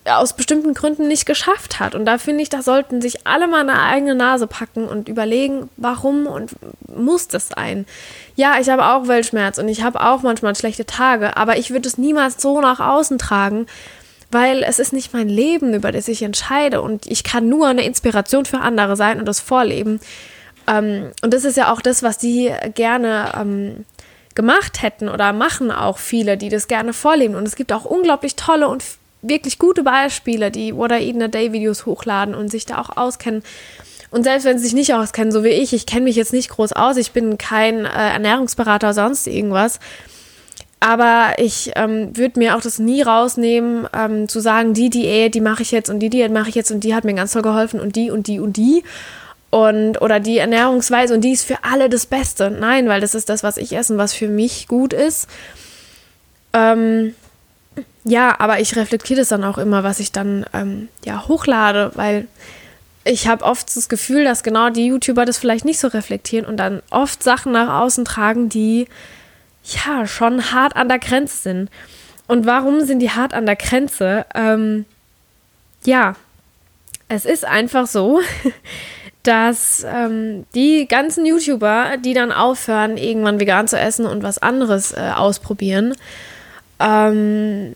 aus 0.09 0.33
bestimmten 0.33 0.73
Gründen 0.73 1.07
nicht 1.07 1.25
geschafft 1.25 1.79
hat. 1.79 1.95
Und 1.95 2.05
da 2.05 2.17
finde 2.17 2.43
ich, 2.43 2.49
da 2.49 2.61
sollten 2.61 3.01
sich 3.01 3.25
alle 3.27 3.47
mal 3.47 3.61
eine 3.61 3.81
eigene 3.81 4.15
Nase 4.15 4.47
packen 4.47 4.87
und 4.87 5.09
überlegen, 5.09 5.69
warum 5.77 6.27
und 6.27 6.51
muss 6.87 7.27
das 7.27 7.49
sein. 7.49 7.85
Ja, 8.35 8.55
ich 8.59 8.69
habe 8.69 8.85
auch 8.85 9.07
Weltschmerz 9.07 9.57
und 9.57 9.67
ich 9.67 9.83
habe 9.83 10.01
auch 10.01 10.21
manchmal 10.21 10.55
schlechte 10.55 10.85
Tage, 10.85 11.37
aber 11.37 11.57
ich 11.57 11.71
würde 11.71 11.87
es 11.87 11.97
niemals 11.97 12.41
so 12.41 12.61
nach 12.61 12.79
außen 12.79 13.17
tragen, 13.17 13.67
weil 14.31 14.63
es 14.63 14.79
ist 14.79 14.93
nicht 14.93 15.13
mein 15.13 15.29
Leben, 15.29 15.73
über 15.73 15.91
das 15.91 16.07
ich 16.07 16.21
entscheide 16.21 16.81
und 16.81 17.07
ich 17.07 17.23
kann 17.23 17.49
nur 17.49 17.67
eine 17.67 17.85
Inspiration 17.85 18.45
für 18.45 18.59
andere 18.59 18.95
sein 18.95 19.19
und 19.19 19.25
das 19.25 19.39
vorleben. 19.39 19.99
Ähm, 20.67 21.11
und 21.23 21.33
das 21.33 21.45
ist 21.45 21.57
ja 21.57 21.71
auch 21.71 21.81
das, 21.81 22.03
was 22.03 22.17
die 22.17 22.51
gerne 22.75 23.31
ähm, 23.39 23.85
gemacht 24.35 24.81
hätten 24.83 25.09
oder 25.09 25.33
machen 25.33 25.71
auch 25.71 25.97
viele, 25.97 26.37
die 26.37 26.49
das 26.49 26.67
gerne 26.67 26.93
vorleben. 26.93 27.35
Und 27.35 27.47
es 27.47 27.55
gibt 27.55 27.73
auch 27.73 27.85
unglaublich 27.85 28.35
tolle 28.35 28.67
und 28.67 28.83
wirklich 29.21 29.59
gute 29.59 29.83
Beispiele, 29.83 30.51
die 30.51 30.75
What 30.75 30.91
I 30.91 30.95
Eat 30.95 31.15
in 31.15 31.23
a 31.23 31.27
Day 31.27 31.51
Videos 31.51 31.85
hochladen 31.85 32.35
und 32.35 32.49
sich 32.49 32.65
da 32.65 32.79
auch 32.79 32.95
auskennen. 32.97 33.43
Und 34.09 34.23
selbst 34.23 34.45
wenn 34.45 34.57
sie 34.57 34.65
sich 34.65 34.73
nicht 34.73 34.93
auskennen, 34.93 35.31
so 35.31 35.43
wie 35.43 35.49
ich, 35.49 35.73
ich 35.73 35.85
kenne 35.85 36.03
mich 36.03 36.15
jetzt 36.15 36.33
nicht 36.33 36.49
groß 36.49 36.73
aus, 36.73 36.97
ich 36.97 37.11
bin 37.11 37.37
kein 37.37 37.85
äh, 37.85 37.89
Ernährungsberater 37.89 38.87
oder 38.87 38.93
sonst 38.93 39.27
irgendwas, 39.27 39.79
aber 40.79 41.33
ich 41.37 41.71
ähm, 41.75 42.15
würde 42.15 42.39
mir 42.39 42.55
auch 42.55 42.61
das 42.61 42.79
nie 42.79 43.01
rausnehmen, 43.01 43.87
ähm, 43.93 44.29
zu 44.29 44.39
sagen, 44.39 44.73
die 44.73 44.89
Diät, 44.89 45.33
die 45.33 45.41
mache 45.41 45.63
ich 45.63 45.71
jetzt 45.71 45.89
und 45.89 45.99
die 45.99 46.09
Diät 46.09 46.31
mache 46.31 46.49
ich 46.49 46.55
jetzt 46.55 46.71
und 46.71 46.83
die 46.83 46.93
hat 46.93 47.03
mir 47.03 47.15
ganz 47.15 47.33
toll 47.33 47.41
geholfen 47.41 47.79
und 47.79 47.95
die 47.95 48.11
und 48.11 48.27
die 48.27 48.39
und 48.39 48.57
die. 48.57 48.83
Und, 49.49 50.01
oder 50.01 50.19
die 50.19 50.37
Ernährungsweise 50.37 51.13
und 51.13 51.21
die 51.21 51.31
ist 51.31 51.45
für 51.45 51.63
alle 51.63 51.89
das 51.89 52.05
Beste. 52.05 52.51
Nein, 52.51 52.87
weil 52.89 53.01
das 53.01 53.15
ist 53.15 53.29
das, 53.29 53.43
was 53.43 53.57
ich 53.57 53.73
esse 53.75 53.93
und 53.93 53.99
was 53.99 54.13
für 54.13 54.27
mich 54.27 54.67
gut 54.67 54.93
ist. 54.93 55.27
Ähm, 56.53 57.15
ja, 58.03 58.39
aber 58.39 58.59
ich 58.59 58.75
reflektiere 58.75 59.19
das 59.19 59.29
dann 59.29 59.43
auch 59.43 59.57
immer, 59.57 59.83
was 59.83 59.99
ich 59.99 60.11
dann 60.11 60.45
ähm, 60.53 60.89
ja, 61.05 61.27
hochlade, 61.27 61.91
weil 61.95 62.27
ich 63.03 63.27
habe 63.27 63.45
oft 63.45 63.75
das 63.75 63.89
Gefühl, 63.89 64.23
dass 64.23 64.43
genau 64.43 64.69
die 64.69 64.87
YouTuber 64.87 65.25
das 65.25 65.37
vielleicht 65.37 65.65
nicht 65.65 65.79
so 65.79 65.87
reflektieren 65.87 66.45
und 66.45 66.57
dann 66.57 66.81
oft 66.89 67.23
Sachen 67.23 67.53
nach 67.53 67.81
außen 67.81 68.05
tragen, 68.05 68.49
die 68.49 68.87
ja 69.63 70.07
schon 70.07 70.51
hart 70.51 70.75
an 70.75 70.89
der 70.89 70.99
Grenze 70.99 71.37
sind. 71.37 71.69
Und 72.27 72.45
warum 72.45 72.81
sind 72.85 72.99
die 72.99 73.11
hart 73.11 73.33
an 73.33 73.45
der 73.45 73.55
Grenze? 73.55 74.25
Ähm, 74.35 74.85
ja, 75.85 76.15
es 77.07 77.25
ist 77.25 77.45
einfach 77.45 77.87
so, 77.87 78.19
dass 79.23 79.85
ähm, 79.85 80.45
die 80.53 80.87
ganzen 80.87 81.25
YouTuber, 81.25 81.97
die 81.97 82.13
dann 82.13 82.31
aufhören, 82.31 82.97
irgendwann 82.97 83.39
vegan 83.39 83.67
zu 83.67 83.79
essen 83.79 84.05
und 84.05 84.23
was 84.23 84.37
anderes 84.37 84.93
äh, 84.93 85.11
ausprobieren, 85.15 85.95
ähm, 86.79 87.75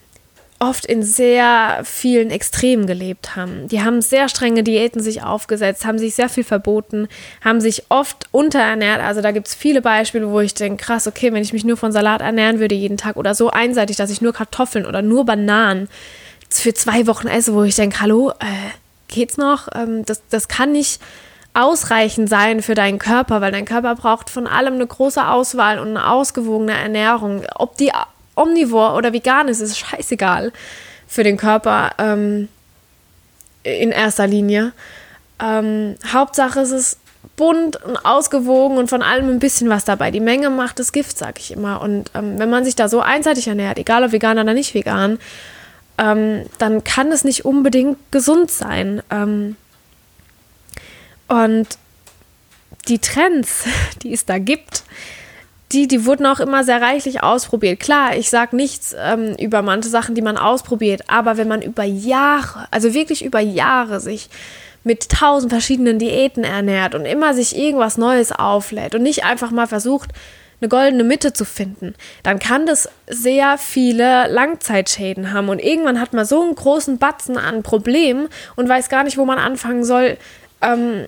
oft 0.61 0.85
in 0.85 1.01
sehr 1.01 1.81
vielen 1.83 2.29
Extremen 2.29 2.85
gelebt 2.85 3.35
haben. 3.35 3.67
Die 3.67 3.81
haben 3.81 3.99
sehr 4.01 4.29
strenge 4.29 4.61
Diäten 4.61 5.01
sich 5.01 5.23
aufgesetzt, 5.23 5.85
haben 5.85 5.97
sich 5.97 6.13
sehr 6.13 6.29
viel 6.29 6.43
verboten, 6.43 7.07
haben 7.43 7.59
sich 7.59 7.85
oft 7.89 8.27
unterernährt. 8.31 9.01
Also 9.01 9.21
da 9.21 9.31
gibt 9.31 9.47
es 9.47 9.55
viele 9.55 9.81
Beispiele, 9.81 10.29
wo 10.29 10.39
ich 10.39 10.53
denke, 10.53 10.85
krass, 10.85 11.07
okay, 11.07 11.33
wenn 11.33 11.41
ich 11.41 11.51
mich 11.51 11.65
nur 11.65 11.77
von 11.77 11.91
Salat 11.91 12.21
ernähren 12.21 12.59
würde 12.59 12.75
jeden 12.75 12.97
Tag 12.97 13.17
oder 13.17 13.33
so 13.33 13.49
einseitig, 13.49 13.97
dass 13.97 14.11
ich 14.11 14.21
nur 14.21 14.33
Kartoffeln 14.33 14.85
oder 14.85 15.01
nur 15.01 15.25
Bananen 15.25 15.89
für 16.47 16.75
zwei 16.75 17.07
Wochen 17.07 17.27
esse, 17.27 17.55
wo 17.55 17.63
ich 17.63 17.75
denke, 17.75 17.99
hallo, 17.99 18.29
äh, 18.39 18.69
geht's 19.07 19.37
noch? 19.37 19.67
Ähm, 19.73 20.05
das, 20.05 20.21
das 20.29 20.47
kann 20.47 20.73
nicht 20.73 21.01
ausreichend 21.55 22.29
sein 22.29 22.61
für 22.61 22.75
deinen 22.75 22.99
Körper, 22.99 23.41
weil 23.41 23.51
dein 23.51 23.65
Körper 23.65 23.95
braucht 23.95 24.29
von 24.29 24.45
allem 24.45 24.75
eine 24.75 24.85
große 24.85 25.27
Auswahl 25.27 25.79
und 25.79 25.89
eine 25.89 26.07
ausgewogene 26.07 26.73
Ernährung. 26.73 27.41
Ob 27.55 27.77
die 27.77 27.91
omnivor 28.35 28.95
oder 28.95 29.13
vegan 29.13 29.47
ist, 29.47 29.59
ist 29.59 29.77
scheißegal 29.77 30.51
für 31.07 31.23
den 31.23 31.37
Körper 31.37 31.91
ähm, 31.97 32.47
in 33.63 33.91
erster 33.91 34.27
Linie. 34.27 34.73
Ähm, 35.41 35.95
Hauptsache 36.11 36.61
ist 36.61 36.71
es 36.71 36.97
bunt 37.35 37.83
und 37.83 37.97
ausgewogen 38.05 38.77
und 38.77 38.89
von 38.89 39.01
allem 39.01 39.29
ein 39.29 39.39
bisschen 39.39 39.69
was 39.69 39.85
dabei. 39.85 40.11
Die 40.11 40.19
Menge 40.19 40.49
macht 40.49 40.79
das 40.79 40.91
Gift, 40.91 41.17
sag 41.17 41.39
ich 41.39 41.51
immer. 41.51 41.81
Und 41.81 42.11
ähm, 42.13 42.37
wenn 42.39 42.49
man 42.49 42.65
sich 42.65 42.75
da 42.75 42.89
so 42.89 43.01
einseitig 43.01 43.47
ernährt, 43.47 43.77
egal 43.77 44.03
ob 44.03 44.11
vegan 44.11 44.39
oder 44.39 44.53
nicht 44.53 44.73
vegan, 44.73 45.19
ähm, 45.97 46.45
dann 46.57 46.83
kann 46.83 47.11
es 47.11 47.23
nicht 47.23 47.45
unbedingt 47.45 47.97
gesund 48.11 48.51
sein. 48.51 49.01
Ähm, 49.09 49.55
und 51.27 51.67
die 52.87 52.99
Trends, 52.99 53.65
die 54.03 54.13
es 54.13 54.25
da 54.25 54.37
gibt, 54.37 54.83
die, 55.71 55.87
die 55.87 56.05
wurden 56.05 56.25
auch 56.25 56.39
immer 56.39 56.63
sehr 56.63 56.81
reichlich 56.81 57.23
ausprobiert. 57.23 57.79
Klar, 57.79 58.15
ich 58.15 58.29
sage 58.29 58.55
nichts 58.55 58.95
ähm, 58.97 59.35
über 59.39 59.61
manche 59.61 59.89
Sachen, 59.89 60.15
die 60.15 60.21
man 60.21 60.37
ausprobiert, 60.37 61.03
aber 61.07 61.37
wenn 61.37 61.47
man 61.47 61.61
über 61.61 61.83
Jahre, 61.83 62.67
also 62.71 62.93
wirklich 62.93 63.23
über 63.23 63.39
Jahre 63.39 63.99
sich 63.99 64.29
mit 64.83 65.09
tausend 65.09 65.51
verschiedenen 65.51 65.99
Diäten 65.99 66.43
ernährt 66.43 66.95
und 66.95 67.05
immer 67.05 67.33
sich 67.33 67.55
irgendwas 67.55 67.97
Neues 67.97 68.31
auflädt 68.31 68.95
und 68.95 69.03
nicht 69.03 69.23
einfach 69.23 69.51
mal 69.51 69.67
versucht, 69.67 70.09
eine 70.59 70.69
goldene 70.69 71.03
Mitte 71.03 71.33
zu 71.33 71.43
finden, 71.43 71.95
dann 72.23 72.37
kann 72.37 72.65
das 72.65 72.87
sehr 73.07 73.57
viele 73.57 74.27
Langzeitschäden 74.27 75.33
haben. 75.33 75.49
Und 75.49 75.59
irgendwann 75.59 75.99
hat 75.99 76.13
man 76.13 76.25
so 76.25 76.41
einen 76.43 76.53
großen 76.53 76.99
Batzen 76.99 77.37
an 77.37 77.63
Problemen 77.63 78.27
und 78.55 78.69
weiß 78.69 78.89
gar 78.89 79.03
nicht, 79.03 79.17
wo 79.17 79.25
man 79.25 79.39
anfangen 79.39 79.83
soll, 79.83 80.17
ähm, 80.61 81.07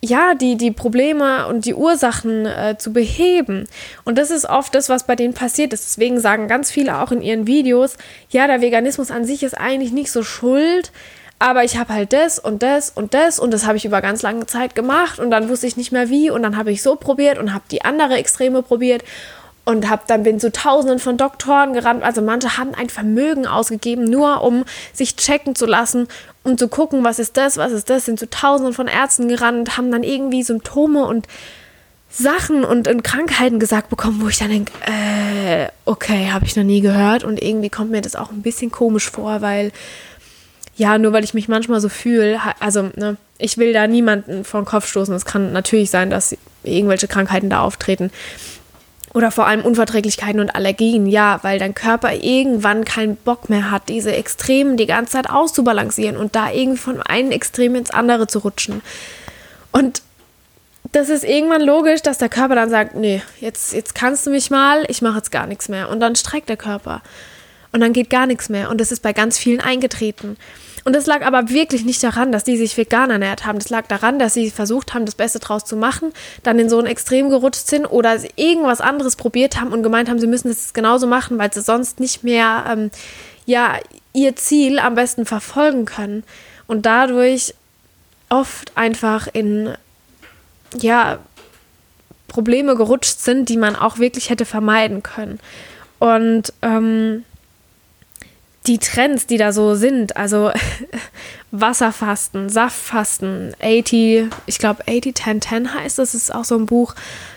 ja, 0.00 0.34
die, 0.34 0.56
die 0.56 0.70
Probleme 0.70 1.46
und 1.48 1.64
die 1.64 1.74
Ursachen 1.74 2.46
äh, 2.46 2.76
zu 2.78 2.92
beheben. 2.92 3.66
Und 4.04 4.16
das 4.16 4.30
ist 4.30 4.48
oft 4.48 4.74
das, 4.74 4.88
was 4.88 5.04
bei 5.04 5.16
denen 5.16 5.34
passiert 5.34 5.72
ist. 5.72 5.84
Deswegen 5.84 6.20
sagen 6.20 6.46
ganz 6.46 6.70
viele 6.70 7.00
auch 7.00 7.10
in 7.10 7.22
ihren 7.22 7.46
Videos, 7.46 7.96
ja, 8.30 8.46
der 8.46 8.60
Veganismus 8.60 9.10
an 9.10 9.24
sich 9.24 9.42
ist 9.42 9.58
eigentlich 9.58 9.92
nicht 9.92 10.12
so 10.12 10.22
schuld, 10.22 10.92
aber 11.40 11.62
ich 11.64 11.78
habe 11.78 11.92
halt 11.92 12.12
das 12.12 12.38
und 12.38 12.62
das 12.62 12.90
und 12.90 13.14
das 13.14 13.38
und 13.38 13.52
das 13.52 13.66
habe 13.66 13.76
ich 13.76 13.84
über 13.84 14.00
ganz 14.00 14.22
lange 14.22 14.46
Zeit 14.46 14.74
gemacht 14.74 15.20
und 15.20 15.30
dann 15.30 15.48
wusste 15.48 15.68
ich 15.68 15.76
nicht 15.76 15.92
mehr 15.92 16.08
wie 16.08 16.30
und 16.30 16.42
dann 16.42 16.56
habe 16.56 16.72
ich 16.72 16.82
so 16.82 16.96
probiert 16.96 17.38
und 17.38 17.54
habe 17.54 17.64
die 17.70 17.84
andere 17.84 18.16
Extreme 18.16 18.62
probiert 18.62 19.04
und 19.68 19.90
habe 19.90 20.04
dann 20.06 20.22
bin 20.22 20.40
zu 20.40 20.50
Tausenden 20.50 20.98
von 20.98 21.18
Doktoren 21.18 21.74
gerannt. 21.74 22.02
Also 22.02 22.22
manche 22.22 22.56
haben 22.56 22.74
ein 22.74 22.88
Vermögen 22.88 23.46
ausgegeben, 23.46 24.04
nur 24.04 24.40
um 24.42 24.64
sich 24.94 25.14
checken 25.14 25.54
zu 25.54 25.66
lassen, 25.66 26.08
um 26.42 26.56
zu 26.56 26.68
gucken, 26.68 27.04
was 27.04 27.18
ist 27.18 27.36
das, 27.36 27.58
was 27.58 27.72
ist 27.72 27.90
das. 27.90 28.06
Sind 28.06 28.18
zu 28.18 28.30
Tausenden 28.30 28.72
von 28.72 28.88
Ärzten 28.88 29.28
gerannt, 29.28 29.76
haben 29.76 29.92
dann 29.92 30.04
irgendwie 30.04 30.42
Symptome 30.42 31.04
und 31.04 31.26
Sachen 32.08 32.64
und, 32.64 32.88
und 32.88 33.04
Krankheiten 33.04 33.60
gesagt 33.60 33.90
bekommen, 33.90 34.22
wo 34.22 34.28
ich 34.28 34.38
dann 34.38 34.48
denke, 34.48 34.72
äh, 34.86 35.66
okay, 35.84 36.30
habe 36.32 36.46
ich 36.46 36.56
noch 36.56 36.64
nie 36.64 36.80
gehört 36.80 37.22
und 37.22 37.42
irgendwie 37.42 37.68
kommt 37.68 37.90
mir 37.90 38.00
das 38.00 38.16
auch 38.16 38.30
ein 38.30 38.40
bisschen 38.40 38.70
komisch 38.70 39.10
vor, 39.10 39.42
weil 39.42 39.70
ja, 40.76 40.96
nur 40.96 41.12
weil 41.12 41.24
ich 41.24 41.34
mich 41.34 41.48
manchmal 41.48 41.82
so 41.82 41.90
fühle, 41.90 42.40
also 42.58 42.88
ne, 42.96 43.18
ich 43.36 43.58
will 43.58 43.74
da 43.74 43.86
niemanden 43.86 44.44
vor 44.44 44.62
den 44.62 44.66
Kopf 44.66 44.86
stoßen. 44.86 45.14
Es 45.14 45.26
kann 45.26 45.52
natürlich 45.52 45.90
sein, 45.90 46.08
dass 46.08 46.34
irgendwelche 46.62 47.08
Krankheiten 47.08 47.50
da 47.50 47.60
auftreten. 47.60 48.10
Oder 49.18 49.32
vor 49.32 49.48
allem 49.48 49.62
Unverträglichkeiten 49.62 50.38
und 50.38 50.54
Allergien, 50.54 51.04
ja, 51.08 51.40
weil 51.42 51.58
dein 51.58 51.74
Körper 51.74 52.14
irgendwann 52.14 52.84
keinen 52.84 53.16
Bock 53.16 53.50
mehr 53.50 53.72
hat, 53.72 53.88
diese 53.88 54.14
Extremen 54.14 54.76
die 54.76 54.86
ganze 54.86 55.14
Zeit 55.14 55.28
auszubalancieren 55.28 56.16
und 56.16 56.36
da 56.36 56.52
irgendwie 56.52 56.78
von 56.78 57.02
einem 57.02 57.32
Extrem 57.32 57.74
ins 57.74 57.90
andere 57.90 58.28
zu 58.28 58.38
rutschen. 58.38 58.80
Und 59.72 60.02
das 60.92 61.08
ist 61.08 61.24
irgendwann 61.24 61.62
logisch, 61.62 62.00
dass 62.00 62.18
der 62.18 62.28
Körper 62.28 62.54
dann 62.54 62.70
sagt, 62.70 62.94
nee, 62.94 63.20
jetzt, 63.40 63.72
jetzt 63.72 63.96
kannst 63.96 64.24
du 64.24 64.30
mich 64.30 64.50
mal, 64.50 64.84
ich 64.86 65.02
mache 65.02 65.16
jetzt 65.16 65.32
gar 65.32 65.48
nichts 65.48 65.68
mehr. 65.68 65.88
Und 65.88 65.98
dann 65.98 66.14
streckt 66.14 66.48
der 66.48 66.56
Körper. 66.56 67.02
Und 67.72 67.80
dann 67.80 67.92
geht 67.92 68.10
gar 68.10 68.26
nichts 68.26 68.48
mehr. 68.48 68.70
Und 68.70 68.80
das 68.80 68.92
ist 68.92 69.02
bei 69.02 69.12
ganz 69.12 69.36
vielen 69.36 69.60
eingetreten. 69.60 70.36
Und 70.88 70.96
das 70.96 71.04
lag 71.04 71.20
aber 71.20 71.50
wirklich 71.50 71.84
nicht 71.84 72.02
daran, 72.02 72.32
dass 72.32 72.44
die 72.44 72.56
sich 72.56 72.74
vegan 72.78 73.10
ernährt 73.10 73.44
haben. 73.44 73.58
Das 73.58 73.68
lag 73.68 73.86
daran, 73.88 74.18
dass 74.18 74.32
sie 74.32 74.50
versucht 74.50 74.94
haben, 74.94 75.04
das 75.04 75.16
Beste 75.16 75.38
draus 75.38 75.66
zu 75.66 75.76
machen, 75.76 76.14
dann 76.44 76.58
in 76.58 76.70
so 76.70 76.78
ein 76.78 76.86
Extrem 76.86 77.28
gerutscht 77.28 77.66
sind 77.66 77.84
oder 77.84 78.16
irgendwas 78.36 78.80
anderes 78.80 79.14
probiert 79.14 79.60
haben 79.60 79.74
und 79.74 79.82
gemeint 79.82 80.08
haben, 80.08 80.18
sie 80.18 80.26
müssen 80.26 80.50
es 80.50 80.72
genauso 80.72 81.06
machen, 81.06 81.36
weil 81.36 81.52
sie 81.52 81.60
sonst 81.60 82.00
nicht 82.00 82.24
mehr 82.24 82.64
ähm, 82.70 82.90
ja, 83.44 83.76
ihr 84.14 84.34
Ziel 84.36 84.78
am 84.78 84.94
besten 84.94 85.26
verfolgen 85.26 85.84
können. 85.84 86.24
Und 86.66 86.86
dadurch 86.86 87.52
oft 88.30 88.72
einfach 88.74 89.28
in 89.30 89.74
ja, 90.78 91.18
Probleme 92.28 92.76
gerutscht 92.76 93.20
sind, 93.20 93.50
die 93.50 93.58
man 93.58 93.76
auch 93.76 93.98
wirklich 93.98 94.30
hätte 94.30 94.46
vermeiden 94.46 95.02
können. 95.02 95.38
Und 95.98 96.54
ähm, 96.62 97.26
die 98.68 98.78
Trends, 98.78 99.26
die 99.26 99.38
da 99.38 99.52
so 99.52 99.74
sind, 99.74 100.16
also 100.16 100.52
Wasserfasten, 101.50 102.50
Saftfasten, 102.50 103.54
80, 103.60 104.26
ich 104.46 104.58
glaube 104.58 104.84
80-10-10 104.84 105.74
heißt 105.74 105.98
das, 105.98 106.14
ist 106.14 106.34
auch 106.34 106.44
so 106.44 106.56
ein 106.56 106.66
Buch. 106.66 106.94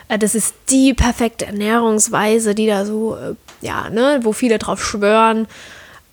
Äh, 0.09 0.19
das 0.19 0.35
ist 0.35 0.53
die 0.69 0.93
perfekte 0.93 1.45
Ernährungsweise, 1.45 2.53
die 2.53 2.67
da 2.67 2.85
so, 2.85 3.15
äh, 3.15 3.35
ja, 3.65 3.89
ne, 3.89 4.19
wo 4.23 4.33
viele 4.33 4.59
drauf 4.59 4.83
schwören. 4.83 5.47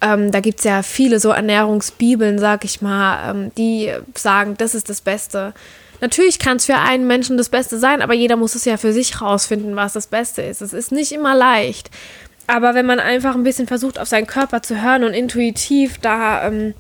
Ähm, 0.01 0.31
da 0.31 0.39
gibt 0.39 0.61
es 0.61 0.65
ja 0.65 0.85
viele 0.85 1.19
so 1.19 1.31
Ernährungsbibeln, 1.31 2.39
sag 2.39 2.65
ich 2.65 2.81
mal, 2.81 3.31
ähm, 3.31 3.51
die 3.59 3.93
sagen, 4.15 4.55
das 4.57 4.77
ist 4.77 4.89
das 4.89 5.01
Beste. 5.01 5.53
Natürlich 6.01 6.39
kann 6.39 6.59
es 6.59 6.67
für 6.67 6.77
einen 6.77 7.09
Menschen 7.09 7.37
das 7.37 7.49
Beste 7.49 7.81
sein, 7.81 8.03
aber 8.03 8.15
jeder 8.15 8.37
muss 8.37 8.55
es 8.55 8.65
ja 8.65 8.77
für 8.77 8.93
sich 8.93 9.21
rausfinden, 9.21 9.75
was 9.75 9.95
das 9.95 10.07
Beste 10.07 10.43
ist. 10.43 10.63
Es 10.63 10.73
ist 10.73 10.93
nicht 10.93 11.11
immer 11.11 11.35
leicht. 11.35 11.91
Aber 12.49 12.75
wenn 12.75 12.87
man 12.87 12.99
einfach 12.99 13.35
ein 13.35 13.45
bisschen 13.45 13.69
versucht, 13.69 13.99
auf 14.01 14.09
seinen 14.09 14.27
Körper 14.27 14.63
zu 14.63 14.83
hören 14.83 15.05
und 15.05 15.13
intuitiv 15.13 15.99
da, 15.99 16.47
ähm, 16.47 16.75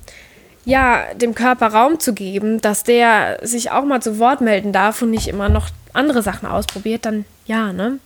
ja, 0.65 1.05
dem 1.15 1.35
Körper 1.35 1.69
Raum 1.69 2.01
zu 2.01 2.15
geben, 2.15 2.61
dass 2.61 2.85
der 2.85 3.39
sich 3.43 3.71
auch 3.71 3.85
mal 3.85 4.01
zu 4.01 4.19
Wort 4.19 4.41
melden 4.41 4.73
darf 4.73 5.03
und 5.03 5.11
nicht 5.11 5.29
immer 5.29 5.51
noch 5.51 5.69
andere 5.93 6.23
Sachen 6.23 6.49
ausprobiert, 6.49 7.05
dann 7.05 7.27
ja, 7.47 7.73
ne? 7.73 7.99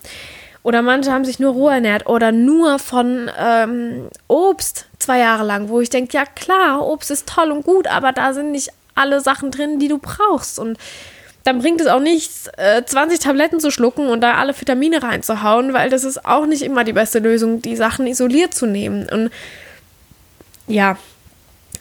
Oder 0.64 0.83
manche 0.83 1.12
haben 1.12 1.25
sich 1.25 1.38
nur 1.38 1.52
roh 1.52 1.69
ernährt 1.69 2.07
oder 2.07 2.31
nur 2.31 2.78
von 2.78 3.31
ähm, 3.38 4.09
Obst 4.28 4.87
zwei 4.99 5.19
Jahre 5.19 5.45
lang, 5.45 5.69
wo 5.69 5.81
ich 5.81 5.90
denke, 5.90 6.16
ja 6.16 6.25
klar, 6.25 6.87
Obst 6.87 7.11
ist 7.11 7.28
toll 7.28 7.50
und 7.50 7.64
gut, 7.64 7.87
aber 7.87 8.12
da 8.12 8.33
sind 8.33 8.52
nicht 8.52 8.71
alle 8.95 9.21
Sachen 9.21 9.50
drin, 9.50 9.78
die 9.78 9.88
du 9.88 9.99
brauchst. 9.99 10.59
Und 10.59 10.78
dann 11.44 11.58
bringt 11.58 11.80
es 11.80 11.87
auch 11.87 12.00
nichts, 12.00 12.49
äh, 12.56 12.84
20 12.84 13.18
Tabletten 13.18 13.61
zu 13.61 13.70
schlucken 13.70 14.08
und 14.08 14.20
da 14.20 14.34
alle 14.34 14.58
Vitamine 14.58 15.02
reinzuhauen, 15.02 15.72
weil 15.72 15.90
das 15.90 16.04
ist 16.04 16.25
auch 16.25 16.46
nicht 16.46 16.62
immer 16.62 16.84
die 16.84 16.92
beste 16.92 17.18
Lösung, 17.18 17.62
die 17.62 17.76
Sachen 17.76 18.06
isoliert 18.06 18.54
zu 18.54 18.66
nehmen. 18.66 19.08
Und 19.08 19.30
ja, 20.66 20.96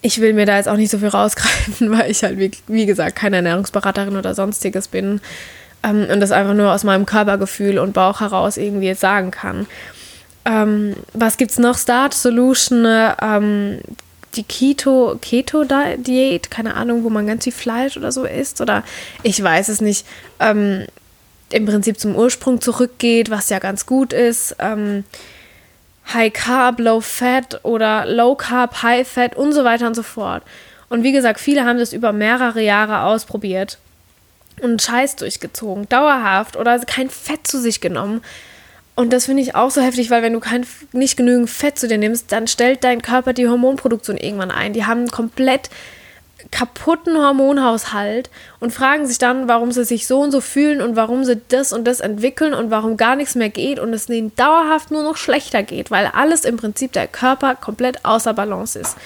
ich 0.02 0.20
will 0.20 0.34
mir 0.34 0.46
da 0.46 0.58
jetzt 0.58 0.68
auch 0.68 0.78
nicht 0.78 0.92
so 0.92 0.98
viel 0.98 1.10
rausgreifen, 1.10 1.92
weil 1.98 2.10
ich 2.10 2.24
halt, 2.24 2.40
wie, 2.40 2.52
wie 2.68 2.86
gesagt, 2.86 3.16
keine 3.16 3.38
Ernährungsberaterin 3.38 4.18
oder 4.18 4.34
sonstiges 4.34 4.88
bin 4.88 5.22
ähm, 5.84 6.08
und 6.12 6.20
das 6.20 6.32
einfach 6.32 6.54
nur 6.54 6.72
aus 6.72 6.84
meinem 6.84 7.06
Körpergefühl 7.06 7.78
und 7.78 7.94
Bauch 7.94 8.20
heraus 8.22 8.58
irgendwie 8.58 8.88
jetzt 8.88 9.02
sagen 9.02 9.32
kann. 9.32 9.68
Ähm, 10.44 10.96
was 11.14 11.38
gibt's 11.38 11.60
noch? 11.60 11.78
Start 11.78 12.16
Solution, 12.16 12.86
ähm, 13.22 13.80
die 14.36 14.44
Keto, 14.44 15.18
Keto-Diät, 15.22 16.52
keine 16.52 16.76
Ahnung, 16.76 17.04
wo 17.04 17.10
man 17.10 17.28
ganz 17.28 17.44
viel 17.44 17.54
Fleisch 17.54 17.98
oder 17.98 18.12
so 18.12 18.26
isst 18.26 18.62
oder 18.62 18.84
ich 19.24 19.42
weiß 19.42 19.70
es 19.70 19.82
nicht, 19.82 20.06
ähm, 20.40 20.86
im 21.50 21.66
Prinzip 21.66 22.00
zum 22.00 22.16
Ursprung 22.16 22.62
zurückgeht, 22.62 23.30
was 23.30 23.50
ja 23.50 23.60
ganz 23.60 23.86
gut 23.86 24.14
ist. 24.14 24.56
Ähm, 24.60 25.04
High 26.14 26.34
Carb, 26.34 26.80
Low 26.80 27.02
Fat 27.02 27.64
oder 27.64 28.06
Low 28.06 28.36
Carb, 28.36 28.82
High 28.84 29.08
Fat 29.08 29.36
und 29.36 29.54
so 29.54 29.64
weiter 29.64 29.88
und 29.88 29.96
so 29.96 30.04
fort. 30.04 30.44
Und 30.90 31.04
wie 31.04 31.12
gesagt, 31.12 31.40
viele 31.40 31.66
haben 31.66 31.80
das 31.80 31.94
über 31.94 32.12
mehrere 32.12 32.62
Jahre 32.62 33.04
ausprobiert 33.04 33.78
und 34.62 34.82
Scheiß 34.82 35.16
durchgezogen, 35.16 35.88
dauerhaft 35.90 36.58
oder 36.58 36.78
kein 36.80 37.10
Fett 37.10 37.48
zu 37.48 37.60
sich 37.60 37.82
genommen. 37.82 38.22
Und 38.96 39.14
das 39.14 39.26
finde 39.26 39.42
ich 39.42 39.56
auch 39.56 39.72
so 39.72 39.82
heftig, 39.82 40.10
weil 40.10 40.22
wenn 40.22 40.34
du 40.34 40.40
kein, 40.40 40.66
nicht 40.92 41.18
genügend 41.18 41.50
Fett 41.50 41.80
zu 41.80 41.88
dir 41.88 41.98
nimmst, 41.98 42.32
dann 42.32 42.48
stellt 42.48 42.84
dein 42.84 43.02
Körper 43.02 43.34
die 43.34 43.48
Hormonproduktion 43.48 44.18
irgendwann 44.18 44.52
ein. 44.52 44.74
Die 44.74 44.86
haben 44.86 45.00
einen 45.00 45.12
komplett 45.12 45.70
kaputten 46.50 47.18
Hormonhaushalt 47.18 48.30
und 48.60 48.74
fragen 48.74 49.06
sich 49.06 49.18
dann, 49.18 49.48
warum 49.48 49.72
sie 49.72 49.86
sich 49.86 50.08
so 50.08 50.20
und 50.20 50.32
so 50.32 50.42
fühlen 50.42 50.82
und 50.82 50.96
warum 50.96 51.24
sie 51.24 51.40
das 51.50 51.72
und 51.72 51.86
das 51.86 52.00
entwickeln 52.00 52.54
und 52.54 52.72
warum 52.72 52.98
gar 52.98 53.16
nichts 53.16 53.36
mehr 53.36 53.50
geht 53.50 53.80
und 53.80 53.94
es 53.94 54.10
ihnen 54.10 54.36
dauerhaft 54.36 54.92
nur 54.92 55.04
noch 55.04 55.18
schlechter 55.18 55.64
geht, 55.64 55.92
weil 55.92 56.08
alles 56.08 56.44
im 56.44 56.58
Prinzip 56.58 56.92
der 56.94 57.08
Körper 57.08 57.56
komplett 57.56 58.04
außer 58.04 58.34
Balance 58.34 58.78
ist. 58.80 58.98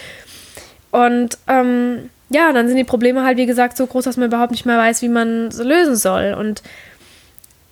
Und 0.92 1.38
ähm, 1.48 2.10
ja, 2.30 2.52
dann 2.54 2.68
sind 2.68 2.78
die 2.78 2.84
Probleme 2.84 3.24
halt, 3.24 3.38
wie 3.38 3.46
gesagt, 3.46 3.78
so 3.78 3.86
groß, 3.86 4.06
dass 4.06 4.18
man 4.18 4.28
überhaupt 4.28 4.52
nicht 4.52 4.66
mehr 4.66 4.78
weiß, 4.78 5.02
wie 5.02 5.10
man 5.10 5.52
sie 5.52 5.64
lösen 5.64 5.96
soll. 5.96 6.36
Und 6.38 6.64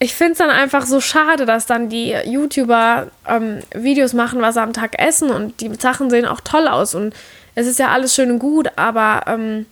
ich 0.03 0.13
finde 0.13 0.33
es 0.33 0.37
dann 0.39 0.49
einfach 0.49 0.85
so 0.85 0.99
schade, 0.99 1.45
dass 1.45 1.65
dann 1.65 1.87
die 1.87 2.11
YouTuber 2.25 3.07
ähm, 3.27 3.59
Videos 3.73 4.13
machen, 4.13 4.41
was 4.41 4.55
sie 4.55 4.61
am 4.61 4.73
Tag 4.73 4.99
essen 4.99 5.29
und 5.29 5.61
die 5.61 5.73
Sachen 5.75 6.09
sehen 6.09 6.25
auch 6.25 6.41
toll 6.41 6.67
aus 6.67 6.93
und 6.93 7.13
es 7.55 7.67
ist 7.67 7.79
ja 7.79 7.89
alles 7.89 8.13
schön 8.13 8.31
und 8.31 8.39
gut, 8.39 8.69
aber 8.75 9.21
ähm, 9.27 9.65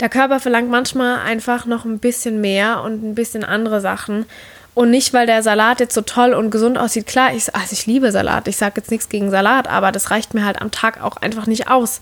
der 0.00 0.08
Körper 0.08 0.40
verlangt 0.40 0.70
manchmal 0.70 1.18
einfach 1.20 1.66
noch 1.66 1.84
ein 1.84 1.98
bisschen 1.98 2.40
mehr 2.40 2.82
und 2.82 3.04
ein 3.04 3.14
bisschen 3.14 3.44
andere 3.44 3.80
Sachen. 3.80 4.26
Und 4.74 4.90
nicht, 4.90 5.14
weil 5.14 5.26
der 5.26 5.42
Salat 5.44 5.78
jetzt 5.78 5.94
so 5.94 6.00
toll 6.00 6.34
und 6.34 6.50
gesund 6.50 6.78
aussieht. 6.78 7.06
Klar, 7.06 7.32
ich, 7.32 7.54
also 7.54 7.72
ich 7.72 7.86
liebe 7.86 8.10
Salat. 8.10 8.48
Ich 8.48 8.56
sage 8.56 8.74
jetzt 8.78 8.90
nichts 8.90 9.08
gegen 9.08 9.30
Salat, 9.30 9.68
aber 9.68 9.92
das 9.92 10.10
reicht 10.10 10.34
mir 10.34 10.44
halt 10.44 10.60
am 10.60 10.72
Tag 10.72 11.00
auch 11.00 11.16
einfach 11.16 11.46
nicht 11.46 11.70
aus. 11.70 12.00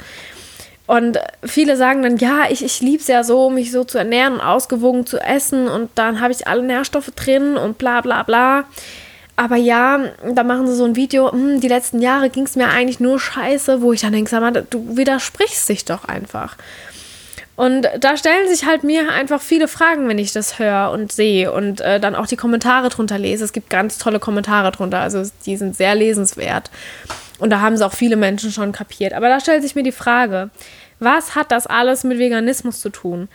Und 0.93 1.19
viele 1.43 1.79
sagen 1.79 2.03
dann, 2.03 2.19
ja, 2.19 2.51
ich, 2.51 2.63
ich 2.63 2.83
liebe 2.83 3.01
es 3.01 3.09
ja 3.09 3.25
so, 3.25 3.49
mich 3.49 3.73
so 3.73 3.83
zu 3.83 3.97
ernähren 3.97 4.35
und 4.35 4.41
ausgewogen 4.43 5.07
zu 5.07 5.19
essen 5.19 5.67
und 5.67 5.89
dann 5.95 6.21
habe 6.21 6.35
ich 6.35 6.47
alle 6.47 6.63
Nährstoffe 6.63 7.11
drin 7.17 7.57
und 7.57 7.79
bla 7.79 8.03
bla 8.03 8.23
bla. 8.25 8.65
Aber 9.35 9.57
ja, 9.57 10.01
da 10.35 10.43
machen 10.43 10.67
sie 10.67 10.75
so 10.75 10.85
ein 10.85 10.95
Video, 10.95 11.33
hm, 11.33 11.63
die 11.63 11.69
letzten 11.69 12.03
Jahre 12.03 12.29
ging 12.29 12.45
es 12.45 12.57
mir 12.57 12.69
eigentlich 12.69 13.01
nur 13.01 13.19
scheiße, 13.19 13.81
wo 13.81 13.95
ich 13.95 14.03
dann 14.03 14.13
denke, 14.13 14.29
sag 14.29 14.43
mal, 14.43 14.67
du 14.69 14.99
widersprichst 14.99 15.67
dich 15.67 15.87
doch 15.87 16.05
einfach. 16.05 16.59
Und 17.57 17.89
da 17.99 18.19
stellen 18.19 18.47
sich 18.49 18.67
halt 18.67 18.85
mir 18.85 19.13
einfach 19.13 19.41
viele 19.41 19.69
Fragen, 19.69 20.09
wenn 20.09 20.19
ich 20.19 20.33
das 20.33 20.59
höre 20.59 20.91
und 20.91 21.11
sehe 21.11 21.53
und 21.53 21.81
äh, 21.81 22.01
dann 22.01 22.15
auch 22.15 22.27
die 22.27 22.37
Kommentare 22.37 22.91
drunter 22.91 23.17
lese. 23.17 23.47
Es 23.47 23.55
gibt 23.55 23.71
ganz 23.71 23.97
tolle 23.97 24.21
Kommentare 24.21 24.73
drunter, 24.73 25.01
also 25.01 25.23
die 25.47 25.57
sind 25.57 25.75
sehr 25.75 25.95
lesenswert. 25.95 26.71
Und 27.39 27.51
da 27.51 27.61
haben 27.61 27.73
es 27.73 27.81
auch 27.81 27.93
viele 27.93 28.17
Menschen 28.17 28.53
schon 28.53 28.71
kapiert. 28.71 29.15
Aber 29.15 29.29
da 29.29 29.41
stellt 29.41 29.63
sich 29.63 29.75
mir 29.75 29.83
die 29.83 29.91
Frage, 29.91 30.51
was 31.03 31.35
hat 31.35 31.51
das 31.51 31.67
alles 31.67 32.05
mit 32.05 32.19
Veganismus 32.19 32.81
zu 32.81 32.91
tun? 32.91 33.29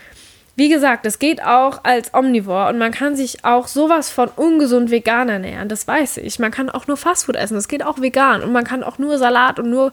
Wie 0.56 0.70
gesagt, 0.70 1.06
es 1.06 1.20
geht 1.20 1.44
auch 1.44 1.84
als 1.84 2.16
Omnivore 2.16 2.70
und 2.70 2.80
man 2.80 2.92
kann 2.92 3.16
sich 3.16 3.46
auch 3.46 3.68
sowas 3.68 4.10
von 4.10 4.30
ungesund 4.36 4.90
vegan 4.90 5.30
ernähren, 5.30 5.70
das 5.70 5.88
weiß 5.88 6.18
ich. 6.18 6.40
Man 6.40 6.50
kann 6.50 6.72
auch 6.72 6.88
nur 6.88 6.98
Fastfood 6.98 7.36
essen, 7.36 7.54
das 7.54 7.68
geht 7.68 7.86
auch 7.86 8.02
vegan 8.02 8.42
und 8.42 8.52
man 8.52 8.64
kann 8.64 8.84
auch 8.84 8.98
nur 8.98 9.20
Salat 9.20 9.60
und 9.60 9.70
nur 9.70 9.92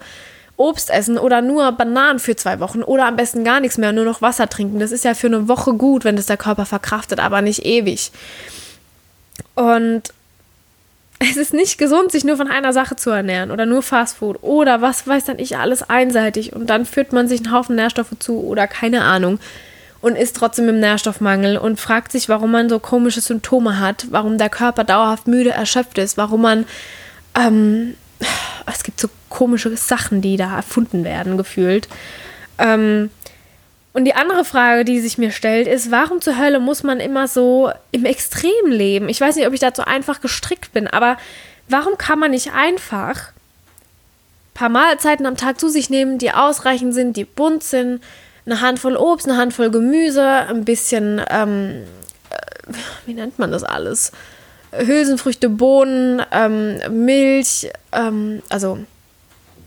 Obst 0.56 0.88
essen 0.88 1.18
oder 1.18 1.42
nur 1.42 1.72
Bananen 1.72 2.18
für 2.18 2.36
zwei 2.36 2.60
Wochen 2.60 2.82
oder 2.82 3.06
am 3.06 3.16
besten 3.16 3.44
gar 3.44 3.60
nichts 3.60 3.76
mehr, 3.76 3.92
nur 3.92 4.04
noch 4.04 4.22
Wasser 4.22 4.48
trinken. 4.48 4.78
Das 4.78 4.92
ist 4.92 5.04
ja 5.04 5.14
für 5.14 5.26
eine 5.26 5.48
Woche 5.48 5.74
gut, 5.74 6.04
wenn 6.04 6.16
das 6.16 6.26
der 6.26 6.36
Körper 6.36 6.64
verkraftet, 6.64 7.20
aber 7.20 7.42
nicht 7.42 7.66
ewig. 7.66 8.12
Und 9.54 10.14
es 11.30 11.36
ist 11.36 11.54
nicht 11.54 11.78
gesund, 11.78 12.12
sich 12.12 12.24
nur 12.24 12.36
von 12.36 12.48
einer 12.48 12.72
Sache 12.72 12.96
zu 12.96 13.10
ernähren 13.10 13.50
oder 13.50 13.66
nur 13.66 13.82
Fastfood 13.82 14.38
oder 14.42 14.80
was 14.82 15.06
weiß 15.06 15.24
dann 15.24 15.38
ich 15.38 15.56
alles 15.56 15.88
einseitig 15.88 16.52
und 16.52 16.68
dann 16.68 16.86
führt 16.86 17.12
man 17.12 17.28
sich 17.28 17.40
einen 17.44 17.52
Haufen 17.52 17.76
Nährstoffe 17.76 18.18
zu 18.18 18.40
oder 18.40 18.66
keine 18.66 19.02
Ahnung 19.02 19.38
und 20.00 20.16
ist 20.16 20.36
trotzdem 20.36 20.68
im 20.68 20.80
Nährstoffmangel 20.80 21.56
und 21.56 21.80
fragt 21.80 22.12
sich, 22.12 22.28
warum 22.28 22.50
man 22.50 22.68
so 22.68 22.78
komische 22.78 23.20
Symptome 23.20 23.80
hat, 23.80 24.06
warum 24.10 24.38
der 24.38 24.50
Körper 24.50 24.84
dauerhaft 24.84 25.26
müde, 25.26 25.50
erschöpft 25.50 25.98
ist, 25.98 26.16
warum 26.16 26.42
man 26.42 26.66
ähm, 27.38 27.94
es 28.66 28.82
gibt 28.82 29.00
so 29.00 29.08
komische 29.28 29.76
Sachen, 29.76 30.20
die 30.20 30.36
da 30.36 30.56
erfunden 30.56 31.04
werden, 31.04 31.36
gefühlt. 31.36 31.88
Ähm, 32.58 33.10
und 33.94 34.04
die 34.04 34.14
andere 34.14 34.44
Frage, 34.44 34.84
die 34.84 35.00
sich 35.00 35.18
mir 35.18 35.30
stellt, 35.30 35.68
ist, 35.68 35.92
warum 35.92 36.20
zur 36.20 36.36
Hölle 36.36 36.58
muss 36.58 36.82
man 36.82 36.98
immer 36.98 37.28
so 37.28 37.70
im 37.92 38.04
Extrem 38.04 38.66
leben? 38.66 39.08
Ich 39.08 39.20
weiß 39.20 39.36
nicht, 39.36 39.46
ob 39.46 39.54
ich 39.54 39.60
dazu 39.60 39.82
einfach 39.82 40.20
gestrickt 40.20 40.72
bin, 40.72 40.88
aber 40.88 41.16
warum 41.68 41.96
kann 41.96 42.18
man 42.18 42.32
nicht 42.32 42.52
einfach 42.52 43.28
ein 43.28 44.54
paar 44.54 44.68
Mahlzeiten 44.68 45.26
am 45.26 45.36
Tag 45.36 45.60
zu 45.60 45.68
sich 45.68 45.90
nehmen, 45.90 46.18
die 46.18 46.32
ausreichend 46.32 46.92
sind, 46.92 47.16
die 47.16 47.24
bunt 47.24 47.62
sind, 47.62 48.02
eine 48.46 48.60
Handvoll 48.60 48.96
Obst, 48.96 49.28
eine 49.28 49.38
Handvoll 49.38 49.70
Gemüse, 49.70 50.26
ein 50.26 50.64
bisschen, 50.64 51.22
ähm, 51.30 51.84
äh, 52.30 52.72
wie 53.06 53.14
nennt 53.14 53.38
man 53.38 53.52
das 53.52 53.62
alles? 53.62 54.10
Hülsenfrüchte, 54.72 55.48
Bohnen, 55.48 56.20
ähm, 56.32 56.80
Milch, 57.04 57.70
ähm, 57.92 58.42
also 58.48 58.80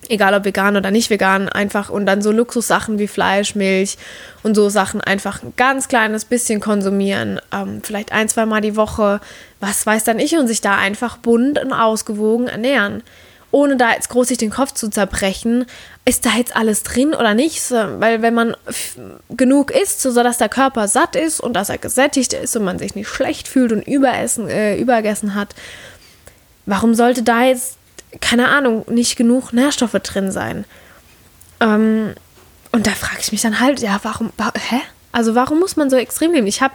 egal 0.10 0.34
ob 0.34 0.46
vegan 0.46 0.78
oder 0.78 0.92
nicht 0.92 1.10
vegan, 1.10 1.50
einfach 1.50 1.90
und 1.90 2.06
dann 2.06 2.22
so 2.22 2.32
Luxussachen 2.32 3.00
wie 3.00 3.08
Fleisch, 3.08 3.56
Milch 3.56 3.98
und 4.44 4.56
so 4.56 4.70
Sachen 4.70 5.02
einfach 5.02 5.44
ein 5.44 5.54
ganz 5.58 5.88
kleines 5.88 6.26
bisschen 6.26 6.60
konsumieren, 6.60 7.40
ähm, 7.54 7.82
vielleicht 7.84 8.12
ein, 8.12 8.30
zwei 8.30 8.46
Mal 8.46 8.62
die 8.62 8.76
Woche, 8.76 9.20
was 9.60 9.86
weiß 9.86 10.04
dann 10.04 10.20
ich 10.20 10.38
und 10.38 10.48
sich 10.48 10.62
da 10.62 10.76
einfach 10.76 11.18
bunt 11.18 11.60
und 11.60 11.74
ausgewogen 11.74 12.48
ernähren. 12.48 13.04
Ohne 13.50 13.78
da 13.78 13.92
jetzt 13.94 14.10
groß 14.10 14.28
sich 14.28 14.38
den 14.38 14.50
Kopf 14.50 14.74
zu 14.74 14.90
zerbrechen, 14.90 15.66
ist 16.04 16.26
da 16.26 16.32
jetzt 16.38 16.56
alles 16.56 16.84
drin 16.84 17.14
oder 17.14 17.34
nicht? 17.34 17.72
Weil 17.72 18.22
wenn 18.22 18.34
man 18.34 18.58
genug 19.30 19.72
isst, 19.72 20.02
so 20.02 20.14
dass 20.14 20.38
der 20.38 20.50
Körper 20.50 20.90
satt 20.90 21.16
ist 21.16 21.40
und 21.40 21.54
dass 21.54 21.70
er 21.70 21.78
gesättigt 21.78 22.34
ist 22.34 22.58
und 22.58 22.66
man 22.66 22.78
sich 22.78 22.94
nicht 22.96 23.08
schlecht 23.08 23.48
fühlt 23.48 23.72
und 23.72 23.88
überessen, 23.88 24.50
äh, 24.50 24.78
übergessen 24.78 25.34
hat, 25.34 25.56
warum 26.66 26.94
sollte 26.94 27.24
da 27.24 27.46
jetzt 27.46 27.77
keine 28.22 28.50
Ahnung, 28.50 28.86
nicht 28.90 29.16
genug 29.16 29.54
Nährstoffe 29.54 30.00
drin 30.04 30.32
sein. 30.32 30.66
Ähm, 31.60 32.14
und 32.72 32.88
da 32.88 32.92
frage 32.92 33.20
ich 33.22 33.32
mich 33.32 33.42
dann 33.42 33.60
halt, 33.60 33.82
ja, 33.82 34.00
warum, 34.04 34.32
hä? 34.40 34.82
Also 35.12 35.36
warum 35.36 35.60
muss 35.60 35.76
man 35.76 35.90
so 35.90 35.96
extrem 35.96 36.34
leben? 36.34 36.48
Ich 36.48 36.62
habe, 36.62 36.74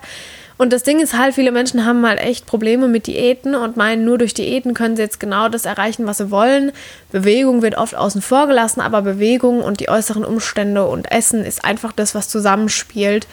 und 0.59 0.73
das 0.73 0.83
Ding 0.83 1.01
ist 1.01 1.17
halt, 1.17 1.35
viele 1.35 1.53
Menschen 1.53 1.85
haben 1.85 2.01
mal 2.01 2.19
echt 2.19 2.47
Probleme 2.47 2.89
mit 2.89 3.07
Diäten 3.07 3.55
und 3.55 3.77
meinen, 3.77 4.05
nur 4.05 4.19
durch 4.19 4.35
Diäten 4.35 4.75
können 4.75 4.97
sie 4.97 5.03
jetzt 5.03 5.21
genau 5.21 5.49
das 5.49 5.65
erreichen, 5.65 6.07
was 6.07 6.19
sie 6.19 6.31
wollen. 6.31 6.73
Bewegung 7.11 7.63
wird 7.63 7.77
oft 7.77 7.95
außen 7.95 8.23
vor 8.23 8.47
gelassen, 8.47 8.81
aber 8.81 9.03
Bewegung 9.03 9.63
und 9.63 9.81
die 9.81 9.89
äußeren 9.89 10.25
Umstände 10.25 10.85
und 10.87 11.11
Essen 11.11 11.45
ist 11.45 11.65
einfach 11.65 11.93
das, 11.93 12.15
was 12.15 12.29
zusammenspielt. 12.29 13.27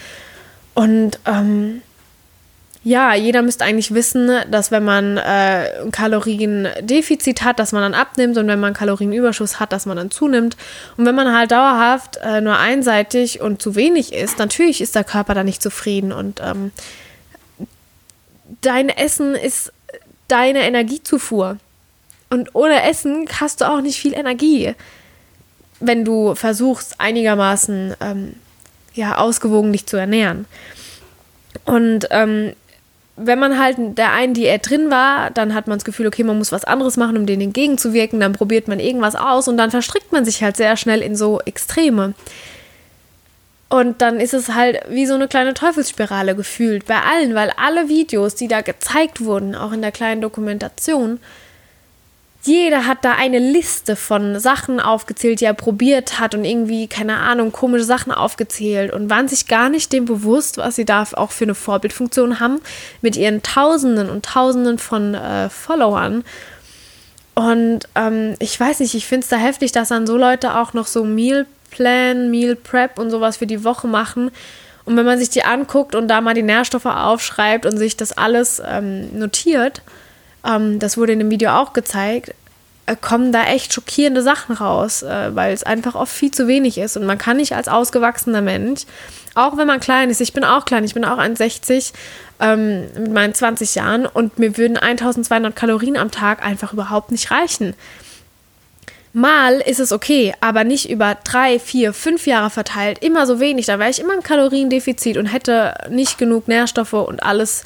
Und 0.76 1.20
ähm, 1.26 1.82
ja, 2.84 3.14
jeder 3.14 3.42
müsste 3.42 3.66
eigentlich 3.66 3.94
wissen, 3.94 4.30
dass 4.50 4.72
wenn 4.72 4.86
man 4.86 5.18
äh, 5.18 5.82
ein 5.84 5.92
Kaloriendefizit 5.92 7.44
hat, 7.44 7.60
dass 7.60 7.74
man 7.74 7.82
dann 7.82 7.94
abnimmt 7.94 8.38
und 8.38 8.48
wenn 8.48 8.60
man 8.60 8.74
Kalorienüberschuss 8.74 9.60
hat, 9.60 9.74
dass 9.74 9.86
man 9.86 9.98
dann 9.98 10.12
zunimmt. 10.12 10.56
Und 10.96 11.06
wenn 11.06 11.16
man 11.16 11.36
halt 11.36 11.52
dauerhaft 11.52 12.18
äh, 12.24 12.40
nur 12.40 12.58
einseitig 12.58 13.42
und 13.42 13.62
zu 13.62 13.76
wenig 13.76 14.14
isst, 14.14 14.40
natürlich 14.40 14.80
ist 14.80 14.96
der 14.96 15.04
Körper 15.04 15.34
da 15.34 15.44
nicht 15.44 15.62
zufrieden 15.62 16.14
und 16.14 16.40
ähm, 16.42 16.72
dein 18.62 18.88
Essen 18.88 19.36
ist 19.36 19.74
deine 20.30 20.62
Energiezufuhr. 20.62 21.58
Und 22.30 22.56
ohne 22.56 22.84
Essen 22.84 23.28
hast 23.42 23.60
du 23.60 23.70
auch 23.70 23.82
nicht 23.82 24.00
viel 24.00 24.14
Energie, 24.14 24.74
wenn 25.82 26.06
du 26.06 26.34
versuchst, 26.34 27.02
einigermaßen 27.02 27.96
ähm, 28.00 28.36
ja, 28.94 29.18
ausgewogen 29.18 29.74
dich 29.74 29.86
zu 29.86 29.98
ernähren. 29.98 30.46
Und 31.66 32.08
ähm, 32.12 32.54
wenn 33.22 33.40
man 33.40 33.60
halt 33.60 33.78
der 33.98 34.12
einen 34.14 34.34
Diät 34.34 34.70
drin 34.70 34.90
war, 34.90 35.30
dann 35.32 35.54
hat 35.54 35.68
man 35.68 35.78
das 35.78 35.86
Gefühl, 35.86 36.08
okay, 36.08 36.24
man 36.24 36.38
muss 36.38 36.52
was 36.52 36.64
anderes 36.64 36.98
machen, 36.98 37.18
um 37.18 37.26
denen 37.26 37.42
entgegenzuwirken, 37.44 38.20
dann 38.20 38.34
probiert 38.34 38.68
man 38.68 38.80
irgendwas 38.80 39.16
aus 39.16 39.48
und 39.48 39.58
dann 39.58 39.72
verstrickt 39.72 40.12
man 40.12 40.26
sich 40.26 40.42
halt 40.42 40.58
sehr 40.58 40.78
schnell 40.78 41.02
in 41.02 41.16
so 41.16 41.40
Extreme. 41.42 42.14
Und 43.70 44.02
dann 44.02 44.20
ist 44.20 44.34
es 44.34 44.56
halt 44.56 44.80
wie 44.90 45.06
so 45.06 45.14
eine 45.14 45.28
kleine 45.28 45.54
Teufelsspirale 45.54 46.36
gefühlt 46.36 46.86
bei 46.88 47.02
allen, 47.02 47.36
weil 47.36 47.52
alle 47.56 47.88
Videos, 47.88 48.34
die 48.34 48.48
da 48.48 48.62
gezeigt 48.62 49.24
wurden, 49.24 49.54
auch 49.54 49.72
in 49.72 49.82
der 49.82 49.92
kleinen 49.92 50.22
Dokumentation, 50.22 51.20
jeder 52.44 52.88
hat 52.88 53.04
da 53.04 53.14
eine 53.14 53.40
Liste 53.40 53.96
von 53.96 54.40
Sachen 54.40 54.80
aufgezählt, 54.80 55.42
die 55.42 55.46
er 55.46 55.54
probiert 55.54 56.20
hat 56.20 56.36
und 56.36 56.46
irgendwie, 56.46 56.88
keine 56.88 57.18
Ahnung, 57.18 57.52
komische 57.52 57.84
Sachen 57.84 58.14
aufgezählt 58.14 58.94
und 58.94 59.10
waren 59.10 59.28
sich 59.28 59.48
gar 59.48 59.70
nicht 59.70 59.92
dem 59.92 60.06
bewusst, 60.06 60.58
was 60.58 60.78
sie 60.78 60.86
da 60.86 61.06
auch 61.14 61.32
für 61.32 61.44
eine 61.44 61.56
Vorbildfunktion 61.56 62.40
haben 62.40 62.62
mit 63.02 63.18
ihren 63.18 63.44
Tausenden 63.44 64.10
und 64.10 64.26
Tausenden 64.26 64.78
von 64.78 65.16
äh, 65.16 65.50
Followern. 65.50 66.24
Und 67.36 67.82
ähm, 67.96 68.36
ich 68.40 68.58
weiß 68.58 68.80
nicht, 68.80 68.96
ich 68.96 69.06
finde 69.06 69.26
es 69.26 69.30
da 69.30 69.38
heftig, 69.38 69.74
dass 69.74 69.90
dann 69.90 70.08
so 70.08 70.18
Leute 70.18 70.58
auch 70.58 70.74
noch 70.74 70.88
so 70.88 71.04
Meal 71.04 71.46
Plan, 71.72 72.32
Meal 72.32 72.56
Prep 72.56 72.98
und 72.98 73.12
sowas 73.12 73.38
für 73.38 73.48
die 73.48 73.64
Woche 73.64 73.88
machen. 73.88 74.32
Und 74.86 74.98
wenn 74.98 75.06
man 75.06 75.20
sich 75.20 75.30
die 75.30 75.44
anguckt 75.44 75.94
und 75.94 76.08
da 76.08 76.22
mal 76.22 76.34
die 76.34 76.42
Nährstoffe 76.42 76.86
aufschreibt 76.86 77.66
und 77.66 77.78
sich 77.78 77.96
das 77.98 78.18
alles 78.18 78.62
ähm, 78.66 79.18
notiert, 79.18 79.82
ähm, 80.46 80.80
das 80.80 80.98
wurde 80.98 81.14
in 81.14 81.20
dem 81.20 81.32
Video 81.32 81.52
auch 81.52 81.74
gezeigt, 81.74 82.34
äh, 82.86 82.96
kommen 83.00 83.32
da 83.32 83.46
echt 83.46 83.74
schockierende 83.74 84.22
Sachen 84.22 84.56
raus, 84.56 85.04
äh, 85.04 85.36
weil 85.36 85.54
es 85.54 85.64
einfach 85.64 85.96
oft 85.96 86.12
viel 86.12 86.32
zu 86.32 86.48
wenig 86.48 86.78
ist. 86.78 86.98
Und 86.98 87.06
man 87.06 87.18
kann 87.18 87.38
nicht 87.38 87.56
als 87.56 87.68
ausgewachsener 87.68 88.42
Mensch, 88.42 88.86
auch 89.36 89.58
wenn 89.58 89.68
man 89.68 89.80
klein 89.80 90.10
ist, 90.10 90.22
ich 90.22 90.34
bin 90.34 90.44
auch 90.44 90.66
klein, 90.66 90.84
ich 90.84 90.94
bin 90.94 91.06
auch 91.06 91.18
1,60 91.18 91.94
ähm, 92.40 92.88
mit 92.98 93.14
meinen 93.14 93.34
20 93.34 93.76
Jahren 93.76 94.06
und 94.06 94.40
mir 94.40 94.58
würden 94.58 94.78
1200 94.78 95.56
Kalorien 95.56 95.98
am 95.98 96.12
Tag 96.12 96.44
einfach 96.44 96.74
überhaupt 96.74 97.12
nicht 97.12 97.32
reichen. 97.32 97.76
Mal 99.12 99.56
ist 99.56 99.80
es 99.80 99.92
okay, 99.92 100.34
aber 100.40 100.64
nicht 100.64 100.90
über 100.90 101.18
drei, 101.24 101.58
vier, 101.60 101.94
fünf 101.94 102.28
Jahre 102.28 102.50
verteilt, 102.50 103.00
immer 103.02 103.26
so 103.26 103.40
wenig. 103.40 103.66
Da 103.66 103.80
wäre 103.80 103.90
ich 103.90 104.00
immer 104.00 104.14
im 104.14 104.24
Kaloriendefizit 104.24 105.18
und 105.18 105.26
hätte 105.26 105.74
nicht 105.90 106.18
genug 106.18 106.48
Nährstoffe 106.48 106.94
und 106.94 107.24
alles 107.24 107.64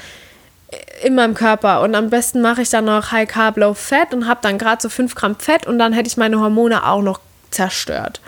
in 1.03 1.15
meinem 1.15 1.33
Körper. 1.33 1.81
Und 1.81 1.95
am 1.95 2.09
besten 2.09 2.41
mache 2.41 2.61
ich 2.61 2.69
dann 2.69 2.85
noch 2.85 3.11
High 3.11 3.27
Carb, 3.27 3.57
Low 3.57 3.73
Fat 3.73 4.13
und 4.13 4.27
habe 4.27 4.39
dann 4.41 4.57
gerade 4.57 4.81
so 4.81 4.89
5 4.89 5.15
Gramm 5.15 5.35
Fett 5.35 5.67
und 5.67 5.79
dann 5.79 5.93
hätte 5.93 6.07
ich 6.07 6.17
meine 6.17 6.39
Hormone 6.39 6.85
auch 6.85 7.01
noch 7.01 7.19
zerstört. 7.51 8.21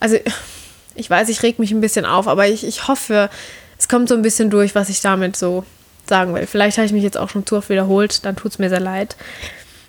Also 0.00 0.18
ich 0.94 1.08
weiß, 1.08 1.28
ich 1.28 1.42
reg 1.42 1.58
mich 1.58 1.72
ein 1.72 1.80
bisschen 1.80 2.06
auf, 2.06 2.28
aber 2.28 2.46
ich, 2.48 2.66
ich 2.66 2.88
hoffe, 2.88 3.30
es 3.78 3.88
kommt 3.88 4.08
so 4.08 4.14
ein 4.14 4.22
bisschen 4.22 4.50
durch, 4.50 4.74
was 4.74 4.88
ich 4.88 5.00
damit 5.00 5.36
so 5.36 5.64
sagen 6.06 6.34
will. 6.34 6.46
Vielleicht 6.46 6.78
habe 6.78 6.86
ich 6.86 6.92
mich 6.92 7.02
jetzt 7.02 7.18
auch 7.18 7.28
schon 7.28 7.46
zu 7.46 7.56
oft 7.56 7.68
wiederholt, 7.68 8.24
dann 8.24 8.36
tut 8.36 8.52
es 8.52 8.58
mir 8.58 8.68
sehr 8.68 8.80
leid. 8.80 9.16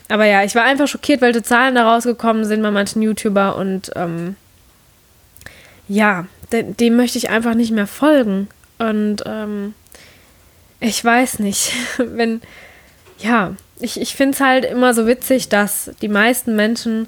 Aber 0.09 0.25
ja, 0.25 0.43
ich 0.43 0.55
war 0.55 0.63
einfach 0.63 0.87
schockiert, 0.87 1.21
welche 1.21 1.43
Zahlen 1.43 1.75
da 1.75 1.91
rausgekommen 1.91 2.45
sind 2.45 2.61
bei 2.61 2.71
manchen 2.71 3.01
YouTuber 3.01 3.55
und 3.57 3.91
ähm, 3.95 4.35
ja, 5.87 6.25
de 6.51 6.63
dem 6.73 6.95
möchte 6.95 7.17
ich 7.17 7.29
einfach 7.29 7.53
nicht 7.53 7.71
mehr 7.71 7.87
folgen. 7.87 8.47
Und 8.79 9.23
ähm, 9.25 9.73
ich 10.79 11.03
weiß 11.03 11.39
nicht, 11.39 11.73
wenn, 11.97 12.41
ja, 13.19 13.55
ich, 13.79 13.99
ich 14.01 14.15
finde 14.15 14.35
es 14.35 14.41
halt 14.41 14.65
immer 14.65 14.93
so 14.93 15.07
witzig, 15.07 15.49
dass 15.49 15.91
die 16.01 16.07
meisten 16.07 16.55
Menschen 16.55 17.07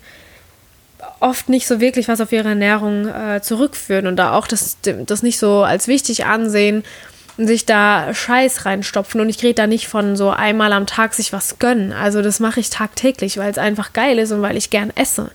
oft 1.19 1.49
nicht 1.49 1.67
so 1.67 1.79
wirklich 1.79 2.07
was 2.07 2.21
auf 2.21 2.31
ihre 2.31 2.49
Ernährung 2.49 3.07
äh, 3.07 3.41
zurückführen 3.41 4.07
und 4.07 4.17
da 4.17 4.33
auch 4.33 4.47
das, 4.47 4.77
das 4.81 5.23
nicht 5.23 5.39
so 5.39 5.63
als 5.63 5.87
wichtig 5.87 6.25
ansehen 6.25 6.83
und 7.37 7.47
sich 7.47 7.65
da 7.65 8.13
Scheiß 8.13 8.65
reinstopfen. 8.65 9.21
Und 9.21 9.29
ich 9.29 9.41
rede 9.41 9.55
da 9.55 9.67
nicht 9.67 9.87
von 9.87 10.15
so 10.15 10.29
einmal 10.29 10.73
am 10.73 10.87
Tag 10.87 11.13
sich 11.13 11.31
was 11.31 11.57
gönnen. 11.57 11.93
Also 11.93 12.21
das 12.21 12.39
mache 12.39 12.59
ich 12.59 12.69
tagtäglich, 12.69 13.37
weil 13.37 13.49
es 13.49 13.57
einfach 13.57 13.93
geil 13.93 14.19
ist 14.19 14.31
und 14.31 14.41
weil 14.41 14.57
ich 14.57 14.69
gern 14.69 14.91
esse. 14.95 15.31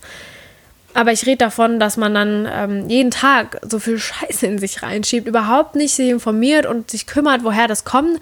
Aber 0.95 1.13
ich 1.13 1.27
rede 1.27 1.39
davon, 1.39 1.81
dass 1.81 1.97
man 1.97 2.15
dann 2.15 2.49
ähm, 2.51 2.89
jeden 2.89 3.11
Tag 3.11 3.61
so 3.69 3.79
viel 3.81 3.99
Scheiße 3.99 4.47
in 4.47 4.59
sich 4.59 4.83
reinschiebt, 4.83 5.27
überhaupt 5.27 5.75
nicht 5.75 5.95
sich 5.95 6.09
informiert 6.09 6.67
und 6.67 6.91
sich 6.91 7.07
kümmert, 7.07 7.43
woher 7.43 7.67
das 7.67 7.85
kommt, 7.85 8.21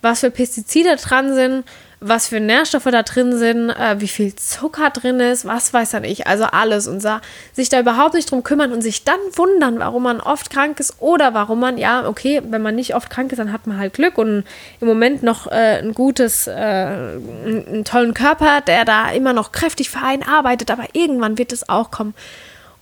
was 0.00 0.20
für 0.20 0.30
Pestizide 0.30 0.96
dran 0.96 1.34
sind 1.34 1.64
was 2.02 2.28
für 2.28 2.40
Nährstoffe 2.40 2.84
da 2.84 3.02
drin 3.02 3.36
sind, 3.38 3.70
äh, 3.70 4.00
wie 4.00 4.08
viel 4.08 4.34
Zucker 4.34 4.90
drin 4.90 5.20
ist, 5.20 5.44
was 5.44 5.72
weiß 5.72 5.90
dann 5.90 6.04
ich, 6.04 6.26
also 6.26 6.44
alles 6.44 6.88
und 6.88 7.00
sa 7.00 7.20
sich 7.52 7.68
da 7.68 7.80
überhaupt 7.80 8.14
nicht 8.14 8.30
drum 8.30 8.42
kümmern 8.42 8.72
und 8.72 8.82
sich 8.82 9.04
dann 9.04 9.20
wundern, 9.34 9.78
warum 9.78 10.02
man 10.02 10.20
oft 10.20 10.50
krank 10.50 10.80
ist 10.80 10.96
oder 11.00 11.32
warum 11.34 11.60
man, 11.60 11.78
ja, 11.78 12.06
okay, 12.06 12.42
wenn 12.44 12.62
man 12.62 12.74
nicht 12.74 12.94
oft 12.94 13.08
krank 13.08 13.32
ist, 13.32 13.38
dann 13.38 13.52
hat 13.52 13.66
man 13.66 13.78
halt 13.78 13.94
Glück 13.94 14.18
und 14.18 14.44
im 14.80 14.88
Moment 14.88 15.22
noch 15.22 15.46
äh, 15.46 15.78
ein 15.78 15.94
gutes, 15.94 16.46
äh, 16.46 16.52
einen 16.52 17.84
tollen 17.84 18.14
Körper, 18.14 18.60
der 18.60 18.84
da 18.84 19.10
immer 19.10 19.32
noch 19.32 19.52
kräftig 19.52 19.90
für 19.90 20.00
einen 20.00 20.22
arbeitet, 20.22 20.70
aber 20.70 20.86
irgendwann 20.92 21.38
wird 21.38 21.52
es 21.52 21.68
auch 21.68 21.90
kommen. 21.90 22.14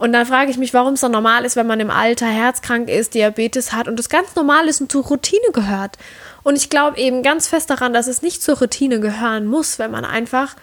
Und 0.00 0.14
dann 0.14 0.24
frage 0.24 0.50
ich 0.50 0.56
mich, 0.56 0.72
warum 0.72 0.94
es 0.94 1.00
so 1.00 1.08
normal 1.08 1.44
ist, 1.44 1.56
wenn 1.56 1.66
man 1.66 1.78
im 1.78 1.90
Alter 1.90 2.24
herzkrank 2.24 2.88
ist, 2.88 3.12
Diabetes 3.12 3.74
hat 3.74 3.86
und 3.86 4.00
es 4.00 4.08
ganz 4.08 4.34
normal 4.34 4.66
ist 4.66 4.80
und 4.80 4.90
zur 4.90 5.04
Routine 5.04 5.52
gehört. 5.52 5.98
Und 6.42 6.56
ich 6.56 6.70
glaube 6.70 6.98
eben 6.98 7.22
ganz 7.22 7.48
fest 7.48 7.70
daran, 7.70 7.92
dass 7.92 8.06
es 8.06 8.22
nicht 8.22 8.42
zur 8.42 8.58
Routine 8.58 9.00
gehören 9.00 9.46
muss, 9.46 9.78
wenn 9.78 9.90
man 9.90 10.04
einfach 10.04 10.56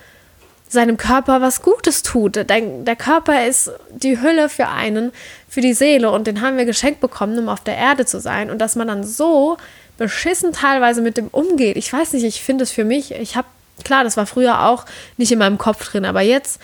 seinem 0.70 0.98
Körper 0.98 1.42
was 1.42 1.62
Gutes 1.62 2.04
tut. 2.04 2.36
Der, 2.36 2.46
der 2.46 2.96
Körper 2.96 3.46
ist 3.46 3.72
die 3.90 4.20
Hülle 4.20 4.50
für 4.50 4.68
einen, 4.68 5.12
für 5.48 5.62
die 5.62 5.74
Seele 5.74 6.12
und 6.12 6.28
den 6.28 6.42
haben 6.42 6.58
wir 6.58 6.66
geschenkt 6.66 7.00
bekommen, 7.00 7.40
um 7.40 7.50
auf 7.50 7.64
der 7.64 7.78
Erde 7.78 8.06
zu 8.06 8.20
sein. 8.20 8.50
Und 8.50 8.60
dass 8.60 8.76
man 8.76 8.88
dann 8.88 9.04
so 9.04 9.58
beschissen 9.98 10.52
teilweise 10.54 11.02
mit 11.02 11.18
dem 11.18 11.28
umgeht. 11.30 11.78
Ich 11.78 11.92
weiß 11.92 12.14
nicht, 12.14 12.26
ich 12.26 12.44
finde 12.44 12.64
es 12.64 12.72
für 12.72 12.84
mich, 12.84 13.12
ich 13.12 13.36
habe, 13.36 13.48
klar, 13.84 14.04
das 14.04 14.18
war 14.18 14.26
früher 14.26 14.66
auch 14.66 14.86
nicht 15.18 15.32
in 15.32 15.40
meinem 15.40 15.58
Kopf 15.58 15.90
drin, 15.90 16.06
aber 16.06 16.22
jetzt 16.22 16.60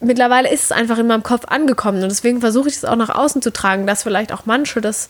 mittlerweile 0.00 0.50
ist 0.50 0.64
es 0.64 0.72
einfach 0.72 0.98
in 0.98 1.06
meinem 1.06 1.22
Kopf 1.22 1.44
angekommen 1.46 2.02
und 2.02 2.08
deswegen 2.08 2.40
versuche 2.40 2.68
ich 2.68 2.76
es 2.76 2.84
auch 2.84 2.96
nach 2.96 3.10
außen 3.10 3.42
zu 3.42 3.52
tragen, 3.52 3.86
dass 3.86 4.02
vielleicht 4.02 4.32
auch 4.32 4.46
manche 4.46 4.80
das 4.80 5.08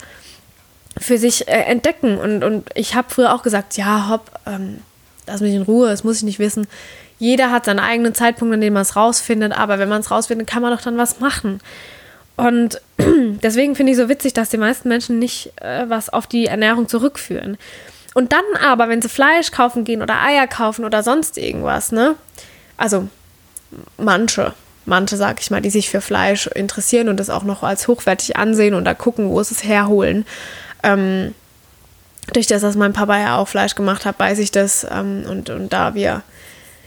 für 0.96 1.18
sich 1.18 1.48
äh, 1.48 1.62
entdecken. 1.62 2.18
Und, 2.18 2.44
und 2.44 2.68
ich 2.74 2.94
habe 2.94 3.08
früher 3.10 3.34
auch 3.34 3.42
gesagt, 3.42 3.76
ja, 3.76 4.08
hopp, 4.08 4.30
ähm, 4.46 4.78
lass 5.26 5.40
mich 5.40 5.54
in 5.54 5.62
Ruhe, 5.62 5.88
das 5.88 6.04
muss 6.04 6.18
ich 6.18 6.22
nicht 6.22 6.38
wissen. 6.38 6.66
Jeder 7.18 7.50
hat 7.50 7.64
seinen 7.64 7.80
eigenen 7.80 8.14
Zeitpunkt, 8.14 8.54
an 8.54 8.60
dem 8.60 8.74
man 8.74 8.82
es 8.82 8.96
rausfindet, 8.96 9.52
aber 9.52 9.78
wenn 9.78 9.88
man 9.88 10.00
es 10.00 10.10
rausfindet, 10.10 10.46
kann 10.46 10.62
man 10.62 10.72
doch 10.72 10.82
dann 10.82 10.98
was 10.98 11.20
machen. 11.20 11.60
Und 12.36 12.80
deswegen 13.42 13.74
finde 13.74 13.92
ich 13.92 13.98
so 13.98 14.08
witzig, 14.08 14.32
dass 14.32 14.50
die 14.50 14.58
meisten 14.58 14.88
Menschen 14.88 15.18
nicht 15.18 15.52
äh, 15.60 15.88
was 15.88 16.08
auf 16.08 16.26
die 16.26 16.46
Ernährung 16.46 16.88
zurückführen. 16.88 17.58
Und 18.14 18.32
dann 18.32 18.44
aber, 18.64 18.88
wenn 18.88 19.02
sie 19.02 19.08
Fleisch 19.08 19.50
kaufen 19.50 19.84
gehen 19.84 20.02
oder 20.02 20.22
Eier 20.22 20.46
kaufen 20.46 20.84
oder 20.84 21.02
sonst 21.02 21.36
irgendwas, 21.36 21.92
ne? 21.92 22.14
Also 22.76 23.08
manche, 23.96 24.54
manche, 24.86 25.16
sag 25.16 25.40
ich 25.40 25.50
mal, 25.50 25.60
die 25.60 25.70
sich 25.70 25.90
für 25.90 26.00
Fleisch 26.00 26.46
interessieren 26.46 27.08
und 27.08 27.18
das 27.18 27.30
auch 27.30 27.42
noch 27.42 27.62
als 27.62 27.88
hochwertig 27.88 28.36
ansehen 28.36 28.74
und 28.74 28.84
da 28.84 28.94
gucken, 28.94 29.30
wo 29.30 29.42
sie 29.42 29.54
es 29.54 29.64
herholen. 29.64 30.24
Ähm, 30.82 31.34
durch 32.32 32.46
das, 32.46 32.62
dass 32.62 32.76
mein 32.76 32.92
Papa 32.92 33.18
ja 33.18 33.36
auch 33.38 33.48
Fleisch 33.48 33.74
gemacht 33.74 34.04
hat, 34.04 34.18
weiß 34.18 34.38
ich 34.38 34.50
das. 34.50 34.86
Ähm, 34.90 35.24
und, 35.28 35.50
und 35.50 35.72
da 35.72 35.94
wir, 35.94 36.22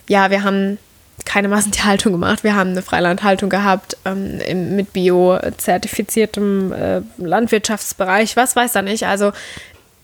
ja, 0.07 0.29
wir 0.29 0.43
haben 0.43 0.77
keine 1.25 1.47
Massentierhaltung 1.47 2.11
gemacht. 2.11 2.43
Wir 2.43 2.55
haben 2.55 2.71
eine 2.71 2.81
Freilandhaltung 2.81 3.49
gehabt 3.49 3.97
ähm, 4.05 4.39
im, 4.41 4.75
mit 4.75 4.93
bio-zertifiziertem 4.93 6.73
äh, 6.73 7.01
Landwirtschaftsbereich. 7.17 8.35
Was 8.37 8.55
weiß 8.55 8.73
da 8.73 8.81
nicht. 8.81 9.05
Also 9.05 9.31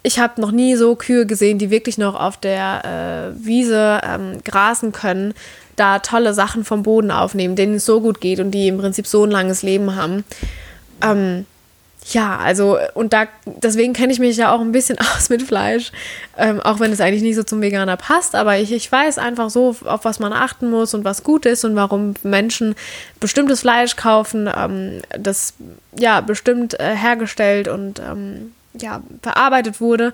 ich 0.04 0.20
habe 0.20 0.40
noch 0.40 0.52
nie 0.52 0.76
so 0.76 0.96
Kühe 0.96 1.26
gesehen, 1.26 1.58
die 1.58 1.70
wirklich 1.70 1.98
noch 1.98 2.16
auf 2.16 2.38
der 2.38 3.34
äh, 3.36 3.46
Wiese 3.46 4.02
ähm, 4.04 4.44
grasen 4.44 4.92
können, 4.92 5.34
da 5.76 6.00
tolle 6.00 6.34
Sachen 6.34 6.64
vom 6.64 6.84
Boden 6.84 7.12
aufnehmen, 7.12 7.56
denen 7.56 7.76
es 7.76 7.86
so 7.86 8.02
gut 8.02 8.22
geht 8.22 8.40
und 8.40 8.52
die 8.52 8.68
im 8.68 8.78
Prinzip 8.78 9.06
so 9.06 9.26
ein 9.26 9.32
langes 9.32 9.64
Leben 9.64 9.96
haben. 9.96 10.24
Ähm, 11.04 11.46
ja, 12.12 12.38
also 12.38 12.78
und 12.94 13.14
da 13.14 13.28
deswegen 13.46 13.94
kenne 13.94 14.14
ich 14.14 14.20
mich 14.20 14.38
ja 14.38 14.52
auch 14.52 14.62
ein 14.62 14.72
bisschen 14.72 14.98
aus 15.16 15.30
mit 15.30 15.44
Fleisch, 15.44 15.92
ähm, 16.38 16.60
auch 16.62 16.80
wenn 16.80 16.92
es 16.92 17.02
eigentlich 17.02 17.24
nicht 17.24 17.36
so 17.36 17.44
zum 17.44 17.62
Veganer 17.62 17.98
passt, 17.98 18.36
aber 18.36 18.58
ich, 18.58 18.72
ich 18.72 18.92
weiß 18.92 19.18
einfach 19.18 19.50
so, 19.50 19.76
auf 19.86 20.06
was 20.06 20.20
man 20.20 20.34
achten 20.34 20.70
muss 20.70 20.94
und 20.94 21.04
was 21.04 21.24
gut 21.24 21.46
ist 21.46 21.66
und 21.66 21.76
warum 21.76 22.14
Menschen 22.24 22.76
bestimmtes 23.20 23.62
Fleisch 23.62 23.96
kaufen, 23.96 24.50
ähm, 24.56 25.02
das 25.18 25.54
ja 25.98 26.22
bestimmt 26.22 26.80
äh, 26.80 26.96
hergestellt 26.96 27.68
und 27.68 28.00
ähm, 28.00 28.54
ja 28.80 29.02
verarbeitet 29.22 29.82
wurde. 29.82 30.14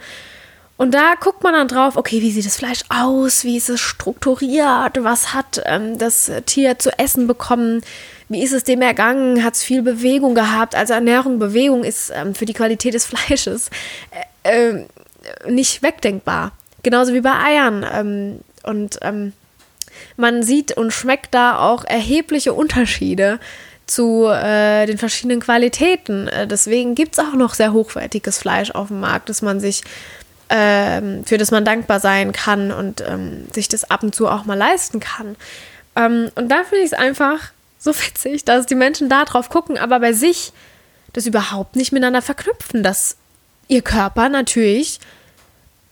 Und 0.75 0.93
da 0.93 1.13
guckt 1.19 1.43
man 1.43 1.53
dann 1.53 1.67
drauf, 1.67 1.97
okay, 1.97 2.21
wie 2.21 2.31
sieht 2.31 2.45
das 2.45 2.57
Fleisch 2.57 2.81
aus, 2.89 3.43
wie 3.43 3.57
ist 3.57 3.69
es 3.69 3.79
strukturiert, 3.79 5.03
was 5.03 5.33
hat 5.33 5.61
ähm, 5.65 5.97
das 5.97 6.31
Tier 6.45 6.79
zu 6.79 6.97
essen 6.97 7.27
bekommen, 7.27 7.81
wie 8.29 8.43
ist 8.43 8.53
es 8.53 8.63
dem 8.63 8.81
ergangen? 8.81 9.43
Hat 9.43 9.53
es 9.53 9.63
viel 9.63 9.83
Bewegung 9.83 10.33
gehabt? 10.33 10.75
Also 10.75 10.93
Ernährung, 10.93 11.37
Bewegung 11.37 11.83
ist 11.83 12.11
ähm, 12.13 12.33
für 12.33 12.45
die 12.45 12.53
Qualität 12.53 12.93
des 12.93 13.05
Fleisches 13.05 13.69
äh, 14.43 14.71
äh, 14.71 14.85
nicht 15.47 15.83
wegdenkbar. 15.83 16.51
Genauso 16.81 17.13
wie 17.13 17.21
bei 17.21 17.33
Eiern. 17.33 17.85
Ähm, 17.93 18.39
und 18.63 18.97
ähm, 19.01 19.33
man 20.17 20.43
sieht 20.43 20.75
und 20.75 20.91
schmeckt 20.91 21.33
da 21.33 21.59
auch 21.59 21.85
erhebliche 21.85 22.53
Unterschiede 22.53 23.39
zu 23.85 24.27
äh, 24.27 24.85
den 24.85 24.97
verschiedenen 24.97 25.39
Qualitäten. 25.39 26.27
Äh, 26.27 26.47
deswegen 26.47 26.95
gibt 26.95 27.13
es 27.13 27.19
auch 27.19 27.33
noch 27.33 27.53
sehr 27.53 27.73
hochwertiges 27.73 28.37
Fleisch 28.37 28.71
auf 28.71 28.87
dem 28.87 29.01
Markt, 29.01 29.29
dass 29.29 29.41
man 29.41 29.59
sich 29.59 29.83
ähm, 30.55 31.25
für 31.25 31.39
das 31.39 31.49
man 31.49 31.65
dankbar 31.65 31.99
sein 31.99 32.31
kann 32.31 32.71
und 32.71 33.01
ähm, 33.01 33.47
sich 33.51 33.69
das 33.69 33.89
ab 33.89 34.03
und 34.03 34.13
zu 34.13 34.27
auch 34.27 34.45
mal 34.45 34.57
leisten 34.57 34.99
kann. 34.99 35.35
Ähm, 35.95 36.29
und 36.35 36.49
da 36.49 36.63
finde 36.63 36.85
ich 36.85 36.91
es 36.91 36.93
einfach 36.93 37.39
so 37.79 37.91
witzig, 38.07 38.45
dass 38.45 38.67
die 38.67 38.75
Menschen 38.75 39.09
da 39.09 39.25
drauf 39.25 39.49
gucken, 39.49 39.79
aber 39.79 39.99
bei 39.99 40.13
sich 40.13 40.53
das 41.11 41.25
überhaupt 41.25 41.75
nicht 41.75 41.91
miteinander 41.91 42.21
verknüpfen, 42.21 42.83
dass 42.83 43.17
ihr 43.67 43.81
Körper 43.81 44.29
natürlich 44.29 44.99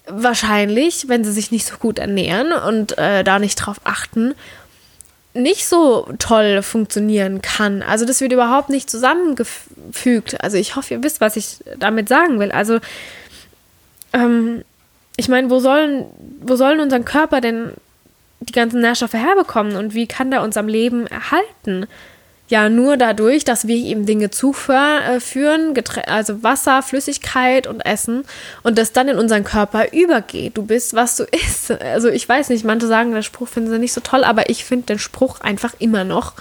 wahrscheinlich, 0.08 1.08
wenn 1.08 1.24
sie 1.24 1.32
sich 1.32 1.52
nicht 1.52 1.65
so 1.65 1.78
gut 1.78 1.97
ernähren 1.97 2.52
und 2.52 2.97
äh, 3.00 3.24
da 3.24 3.39
nicht 3.39 3.56
drauf 3.56 3.82
achten, 3.84 4.36
nicht 5.34 5.67
so 5.67 6.08
toll 6.19 6.62
funktionieren 6.62 7.41
kann. 7.41 7.82
Also 7.82 8.06
das 8.06 8.21
wird 8.21 8.32
überhaupt 8.32 8.69
nicht 8.69 8.89
zusammengefügt. 8.89 10.43
Also 10.43 10.58
ich 10.58 10.76
hoffe, 10.76 10.95
ihr 10.95 11.04
wisst, 11.04 11.21
was 11.21 11.36
ich 11.36 11.60
damit 11.80 12.10
sagen 12.10 12.39
will. 12.39 12.52
Also 12.52 12.80
ähm, 14.13 14.63
ich 15.17 15.30
meine, 15.30 15.50
wo 15.50 15.60
sollen, 15.60 16.06
wo 16.41 16.56
sollen 16.56 16.80
unseren 16.80 17.06
Körper 17.06 17.41
denn 17.41 17.74
die 18.39 18.54
ganzen 18.54 18.82
Nährstoffe 18.82 19.13
herbekommen 19.13 19.76
und 19.76 19.93
wie 19.93 20.08
kann 20.08 20.32
der 20.32 20.41
uns 20.41 20.58
am 20.58 20.67
Leben 20.67 21.08
erhalten? 21.08 21.88
Ja, 22.47 22.67
nur 22.67 22.97
dadurch, 22.97 23.45
dass 23.45 23.67
wir 23.67 23.78
ihm 23.78 24.06
Dinge 24.06 24.30
zuführen, 24.30 25.74
also 26.08 26.43
Wasser, 26.43 26.82
Flüssigkeit 26.82 27.65
und 27.65 27.80
Essen 27.80 28.26
und 28.62 28.78
das 28.78 28.91
dann 28.91 29.08
in 29.08 29.17
unseren 29.17 29.45
Körper 29.45 29.93
übergeht. 29.93 30.58
Du 30.58 30.63
bist, 30.63 30.93
was 30.93 31.15
du 31.15 31.24
isst. 31.32 31.71
Also 31.71 32.10
ich 32.10 32.28
weiß 32.28 32.50
nicht, 32.50 32.65
manche 32.65 32.88
sagen, 32.88 33.13
der 33.13 33.21
Spruch 33.21 33.47
finden 33.47 33.69
sie 33.69 33.80
nicht 33.80 33.93
so 33.93 34.02
toll, 34.02 34.26
aber 34.26 34.50
ich 34.50 34.65
finde 34.65 34.88
den 34.88 35.00
Spruch 35.00 35.39
einfach 35.39 35.76
immer 35.80 36.04
noch, 36.04 36.34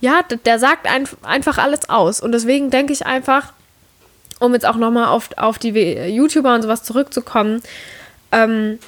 ja, 0.00 0.22
der 0.44 0.58
sagt 0.58 0.86
ein, 0.86 1.08
einfach 1.22 1.58
alles 1.58 1.88
aus. 1.88 2.20
Und 2.20 2.32
deswegen 2.32 2.70
denke 2.70 2.92
ich 2.92 3.06
einfach, 3.06 3.52
um 4.40 4.52
jetzt 4.52 4.66
auch 4.66 4.76
nochmal 4.76 5.06
auf, 5.06 5.30
auf 5.36 5.58
die 5.58 5.70
YouTuber 5.70 6.54
und 6.54 6.62
sowas 6.62 6.82
zurückzukommen, 6.82 7.62
ähm, 8.32 8.78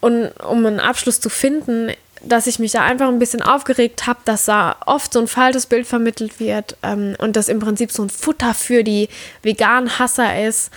und 0.00 0.30
um 0.46 0.66
einen 0.66 0.80
Abschluss 0.80 1.20
zu 1.20 1.28
finden, 1.28 1.90
dass 2.22 2.46
ich 2.46 2.58
mich 2.58 2.72
da 2.72 2.82
einfach 2.82 3.08
ein 3.08 3.18
bisschen 3.18 3.42
aufgeregt 3.42 4.06
habe, 4.06 4.18
dass 4.24 4.44
da 4.44 4.76
oft 4.86 5.12
so 5.12 5.20
ein 5.20 5.28
falsches 5.28 5.66
Bild 5.66 5.86
vermittelt 5.86 6.40
wird 6.40 6.76
ähm, 6.82 7.14
und 7.18 7.36
das 7.36 7.48
im 7.48 7.58
Prinzip 7.60 7.92
so 7.92 8.02
ein 8.02 8.10
Futter 8.10 8.54
für 8.54 8.84
die 8.84 9.08
veganen 9.42 9.98
Hasser 9.98 10.44
ist 10.46 10.70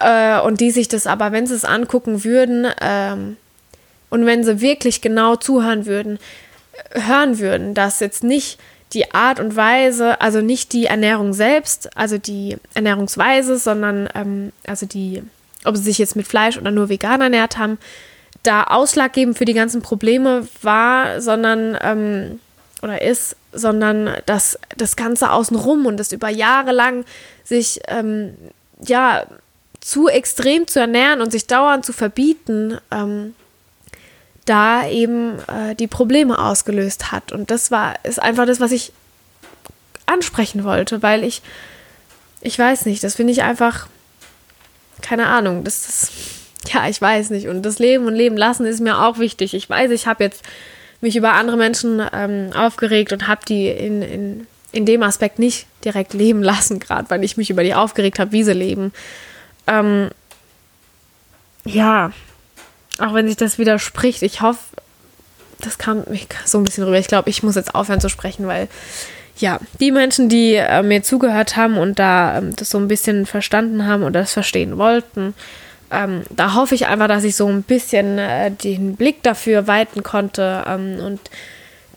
äh, 0.00 0.40
und 0.40 0.60
die 0.60 0.70
sich 0.70 0.88
das 0.88 1.06
aber, 1.06 1.32
wenn 1.32 1.46
sie 1.46 1.54
es 1.54 1.64
angucken 1.64 2.24
würden 2.24 2.66
ähm, 2.80 3.36
und 4.10 4.26
wenn 4.26 4.44
sie 4.44 4.60
wirklich 4.60 5.00
genau 5.00 5.36
zuhören 5.36 5.86
würden, 5.86 6.18
hören 6.92 7.38
würden, 7.38 7.74
dass 7.74 8.00
jetzt 8.00 8.24
nicht 8.24 8.58
die 8.92 9.14
Art 9.14 9.40
und 9.40 9.56
Weise, 9.56 10.20
also 10.20 10.40
nicht 10.40 10.72
die 10.72 10.86
Ernährung 10.86 11.32
selbst, 11.32 11.96
also 11.96 12.18
die 12.18 12.56
Ernährungsweise, 12.74 13.56
sondern 13.56 14.08
ähm, 14.14 14.52
also 14.66 14.86
die, 14.86 15.22
ob 15.64 15.76
sie 15.76 15.84
sich 15.84 15.98
jetzt 15.98 16.16
mit 16.16 16.26
Fleisch 16.26 16.58
oder 16.58 16.70
nur 16.70 16.88
vegan 16.88 17.20
ernährt 17.20 17.58
haben, 17.58 17.78
da 18.42 18.64
ausschlaggebend 18.64 19.38
für 19.38 19.44
die 19.44 19.54
ganzen 19.54 19.82
Probleme 19.82 20.46
war, 20.62 21.20
sondern 21.20 21.78
ähm, 21.80 22.40
oder 22.82 23.00
ist, 23.00 23.36
sondern 23.52 24.10
dass 24.26 24.58
das 24.76 24.96
Ganze 24.96 25.30
außenrum 25.30 25.86
und 25.86 25.98
das 25.98 26.12
über 26.12 26.28
Jahre 26.28 26.72
lang 26.72 27.04
sich 27.44 27.80
ähm, 27.88 28.34
ja 28.84 29.24
zu 29.80 30.08
extrem 30.08 30.66
zu 30.66 30.80
ernähren 30.80 31.20
und 31.20 31.30
sich 31.30 31.46
dauernd 31.46 31.84
zu 31.84 31.92
verbieten, 31.92 32.78
ähm, 32.90 33.34
da 34.44 34.88
eben 34.88 35.38
äh, 35.48 35.74
die 35.74 35.86
Probleme 35.86 36.38
ausgelöst 36.38 37.12
hat. 37.12 37.32
Und 37.32 37.50
das 37.50 37.70
war, 37.70 37.94
ist 38.04 38.20
einfach 38.20 38.46
das, 38.46 38.60
was 38.60 38.72
ich 38.72 38.92
ansprechen 40.06 40.64
wollte, 40.64 41.02
weil 41.02 41.24
ich, 41.24 41.42
ich 42.40 42.58
weiß 42.58 42.86
nicht, 42.86 43.04
das 43.04 43.14
finde 43.14 43.32
ich 43.32 43.42
einfach, 43.42 43.86
keine 45.00 45.26
Ahnung, 45.26 45.64
das 45.64 45.88
ist 45.88 46.12
ja, 46.68 46.88
ich 46.88 47.00
weiß 47.00 47.30
nicht. 47.30 47.48
Und 47.48 47.62
das 47.62 47.78
Leben 47.78 48.06
und 48.06 48.14
Leben 48.14 48.36
lassen 48.36 48.66
ist 48.66 48.80
mir 48.80 49.00
auch 49.00 49.18
wichtig. 49.18 49.54
Ich 49.54 49.68
weiß, 49.68 49.90
ich 49.90 50.06
habe 50.06 50.22
jetzt 50.22 50.44
mich 51.00 51.16
über 51.16 51.32
andere 51.32 51.56
Menschen 51.56 52.00
ähm, 52.12 52.50
aufgeregt 52.54 53.12
und 53.12 53.26
habe 53.26 53.44
die 53.46 53.68
in, 53.68 54.02
in, 54.02 54.46
in 54.70 54.86
dem 54.86 55.02
Aspekt 55.02 55.38
nicht 55.38 55.66
direkt 55.84 56.14
leben 56.14 56.42
lassen, 56.42 56.78
gerade 56.78 57.10
weil 57.10 57.24
ich 57.24 57.36
mich 57.36 57.50
über 57.50 57.64
die 57.64 57.74
aufgeregt 57.74 58.18
habe, 58.18 58.32
wie 58.32 58.44
sie 58.44 58.52
leben. 58.52 58.92
Ähm, 59.66 60.10
ja, 61.64 62.12
auch 62.98 63.14
wenn 63.14 63.26
sich 63.26 63.36
das 63.36 63.58
widerspricht, 63.58 64.22
ich 64.22 64.40
hoffe, 64.40 64.60
das 65.60 65.78
kam 65.78 66.04
so 66.44 66.58
ein 66.58 66.64
bisschen 66.64 66.84
rüber. 66.84 66.98
Ich 66.98 67.06
glaube, 67.06 67.30
ich 67.30 67.42
muss 67.42 67.54
jetzt 67.54 67.74
aufhören 67.74 68.00
zu 68.00 68.08
sprechen, 68.08 68.46
weil 68.46 68.68
ja, 69.38 69.58
die 69.80 69.92
Menschen, 69.92 70.28
die 70.28 70.54
äh, 70.54 70.82
mir 70.82 71.02
zugehört 71.02 71.56
haben 71.56 71.78
und 71.78 71.98
da 71.98 72.38
ähm, 72.38 72.54
das 72.54 72.70
so 72.70 72.78
ein 72.78 72.88
bisschen 72.88 73.26
verstanden 73.26 73.86
haben 73.86 74.02
und 74.02 74.12
das 74.12 74.32
verstehen 74.32 74.76
wollten, 74.76 75.34
ähm, 75.90 76.22
da 76.30 76.54
hoffe 76.54 76.74
ich 76.74 76.86
einfach, 76.86 77.08
dass 77.08 77.24
ich 77.24 77.36
so 77.36 77.46
ein 77.46 77.62
bisschen 77.62 78.18
äh, 78.18 78.50
den 78.50 78.96
Blick 78.96 79.22
dafür 79.22 79.66
weiten 79.66 80.02
konnte 80.02 80.64
ähm, 80.66 80.98
und 81.04 81.20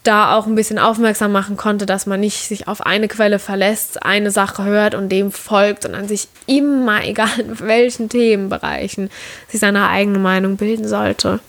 da 0.08 0.36
auch 0.36 0.46
ein 0.46 0.56
bisschen 0.56 0.80
aufmerksam 0.80 1.32
machen 1.32 1.58
konnte, 1.58 1.86
dass 1.86 2.06
man 2.06 2.20
nicht 2.20 2.48
sich 2.48 2.68
auf 2.68 2.86
eine 2.86 3.08
Quelle 3.08 3.40
verlässt, 3.40 4.04
eine 4.04 4.32
Sache 4.32 4.64
hört 4.64 4.96
und 4.96 5.10
dem 5.10 5.32
folgt, 5.32 5.84
sondern 5.84 6.08
sich 6.08 6.28
immer, 6.46 7.04
egal 7.06 7.40
in 7.40 7.60
welchen 7.60 8.10
Themenbereichen, 8.10 9.10
sich 9.50 9.60
seine 9.60 9.90
eigene 9.90 10.20
Meinung 10.20 10.58
bilden 10.58 10.88
sollte 10.88 11.40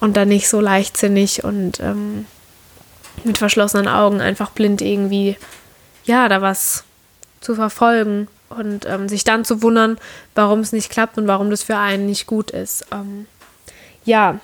und 0.00 0.16
dann 0.16 0.28
nicht 0.28 0.48
so 0.48 0.60
leichtsinnig 0.60 1.44
und 1.44 1.80
ähm, 1.80 2.26
mit 3.24 3.38
verschlossenen 3.38 3.88
Augen 3.88 4.20
einfach 4.20 4.50
blind 4.50 4.82
irgendwie, 4.82 5.36
ja, 6.04 6.28
da 6.28 6.42
was 6.42 6.84
zu 7.40 7.54
verfolgen 7.54 8.28
und 8.48 8.86
ähm, 8.86 9.08
sich 9.08 9.24
dann 9.24 9.44
zu 9.44 9.62
wundern, 9.62 9.98
warum 10.34 10.60
es 10.60 10.72
nicht 10.72 10.90
klappt 10.90 11.18
und 11.18 11.26
warum 11.26 11.50
das 11.50 11.62
für 11.62 11.76
einen 11.76 12.06
nicht 12.06 12.26
gut 12.26 12.50
ist. 12.50 12.86
Ähm, 12.92 13.26
ja, 14.04 14.40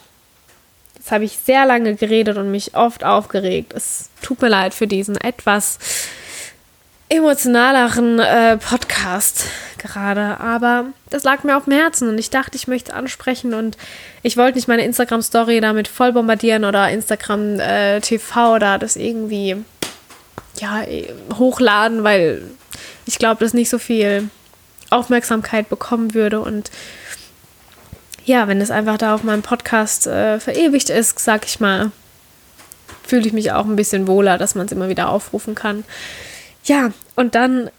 jetzt 1.07 1.13
habe 1.13 1.25
ich 1.25 1.39
sehr 1.39 1.65
lange 1.67 1.95
geredet 1.95 2.37
und 2.37 2.51
mich 2.51 2.75
oft 2.75 3.05
aufgeregt. 3.05 3.73
Es 3.77 4.11
tut 4.23 4.43
mir 4.43 4.49
leid 4.49 4.75
für 4.75 4.89
diesen 4.89 5.17
etwas 5.17 5.79
emotionaleren 7.09 8.19
äh, 8.19 8.57
Podcast 8.57 9.45
gerade, 9.79 10.41
aber 10.41 10.87
das 11.11 11.23
lag 11.23 11.45
mir 11.45 11.57
auf 11.57 11.67
dem 11.67 11.75
Herzen 11.75 12.09
und 12.09 12.19
ich 12.19 12.31
dachte, 12.31 12.57
ich 12.57 12.67
möchte 12.67 12.93
ansprechen 12.93 13.55
und 13.55 13.77
ich 14.25 14.37
wollte 14.37 14.59
nicht 14.59 14.67
meine 14.67 14.85
Instagram-Story 14.85 15.61
damit 15.61 15.87
voll 15.87 16.13
bombardieren 16.13 16.65
oder 16.65 16.91
Instagram 16.91 17.61
äh, 17.61 18.01
TV 18.01 18.57
oder 18.57 18.81
das 18.81 18.97
irgendwie 18.97 19.55
ja, 20.59 20.83
hochladen, 21.39 22.03
weil 22.03 22.43
ich 23.05 23.21
glaube, 23.21 23.45
dass 23.45 23.55
nicht 23.55 23.71
so 23.71 23.79
viel 23.79 24.29
Aufmerksamkeit 24.91 25.69
bekommen 25.69 26.15
würde. 26.15 26.41
Und 26.41 26.73
ja, 28.27 28.49
wenn 28.49 28.61
es 28.61 28.71
einfach 28.71 28.99
da 28.99 29.15
auf 29.15 29.23
meinem 29.23 29.43
Podcast 29.43 30.07
äh, 30.07 30.41
verewigt 30.41 30.91
ist, 30.91 31.19
sag 31.19 31.47
ich 31.47 31.61
mal, 31.61 31.93
fühle 33.05 33.27
ich 33.27 33.33
mich 33.33 33.53
auch 33.53 33.65
ein 33.65 33.77
bisschen 33.77 34.09
wohler, 34.09 34.37
dass 34.37 34.57
man 34.57 34.67
es 34.67 34.73
immer 34.73 34.89
wieder 34.89 35.09
aufrufen 35.09 35.55
kann. 35.55 35.85
Ja, 36.65 36.91
und 37.15 37.37
dann 37.37 37.71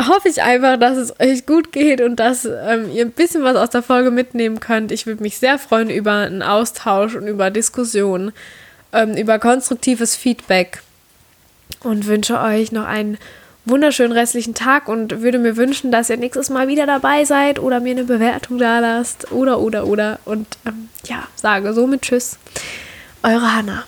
hoffe 0.00 0.28
ich 0.28 0.40
einfach, 0.42 0.78
dass 0.78 0.96
es 0.96 1.20
euch 1.20 1.46
gut 1.46 1.72
geht 1.72 2.00
und 2.00 2.16
dass 2.16 2.44
ähm, 2.44 2.90
ihr 2.92 3.04
ein 3.04 3.10
bisschen 3.10 3.42
was 3.42 3.56
aus 3.56 3.70
der 3.70 3.82
Folge 3.82 4.12
mitnehmen 4.12 4.60
könnt. 4.60 4.92
Ich 4.92 5.06
würde 5.06 5.22
mich 5.22 5.38
sehr 5.38 5.58
freuen 5.58 5.90
über 5.90 6.12
einen 6.12 6.42
Austausch 6.42 7.16
und 7.16 7.26
über 7.26 7.50
Diskussionen, 7.50 8.32
ähm, 8.92 9.16
über 9.16 9.40
konstruktives 9.40 10.14
Feedback 10.14 10.80
und 11.80 12.06
wünsche 12.06 12.40
euch 12.40 12.70
noch 12.70 12.86
einen 12.86 13.18
wunderschönen 13.64 14.12
restlichen 14.12 14.54
Tag 14.54 14.88
und 14.88 15.22
würde 15.22 15.38
mir 15.38 15.56
wünschen, 15.56 15.92
dass 15.92 16.10
ihr 16.10 16.16
nächstes 16.16 16.50
Mal 16.50 16.68
wieder 16.68 16.86
dabei 16.86 17.24
seid 17.24 17.58
oder 17.58 17.80
mir 17.80 17.92
eine 17.92 18.04
Bewertung 18.04 18.58
da 18.58 18.80
lasst 18.80 19.30
oder, 19.32 19.60
oder, 19.60 19.86
oder. 19.86 20.18
Und 20.24 20.46
ähm, 20.66 20.88
ja, 21.04 21.28
sage 21.36 21.72
somit 21.72 22.02
Tschüss. 22.02 22.38
Eure 23.22 23.54
Hanna. 23.54 23.84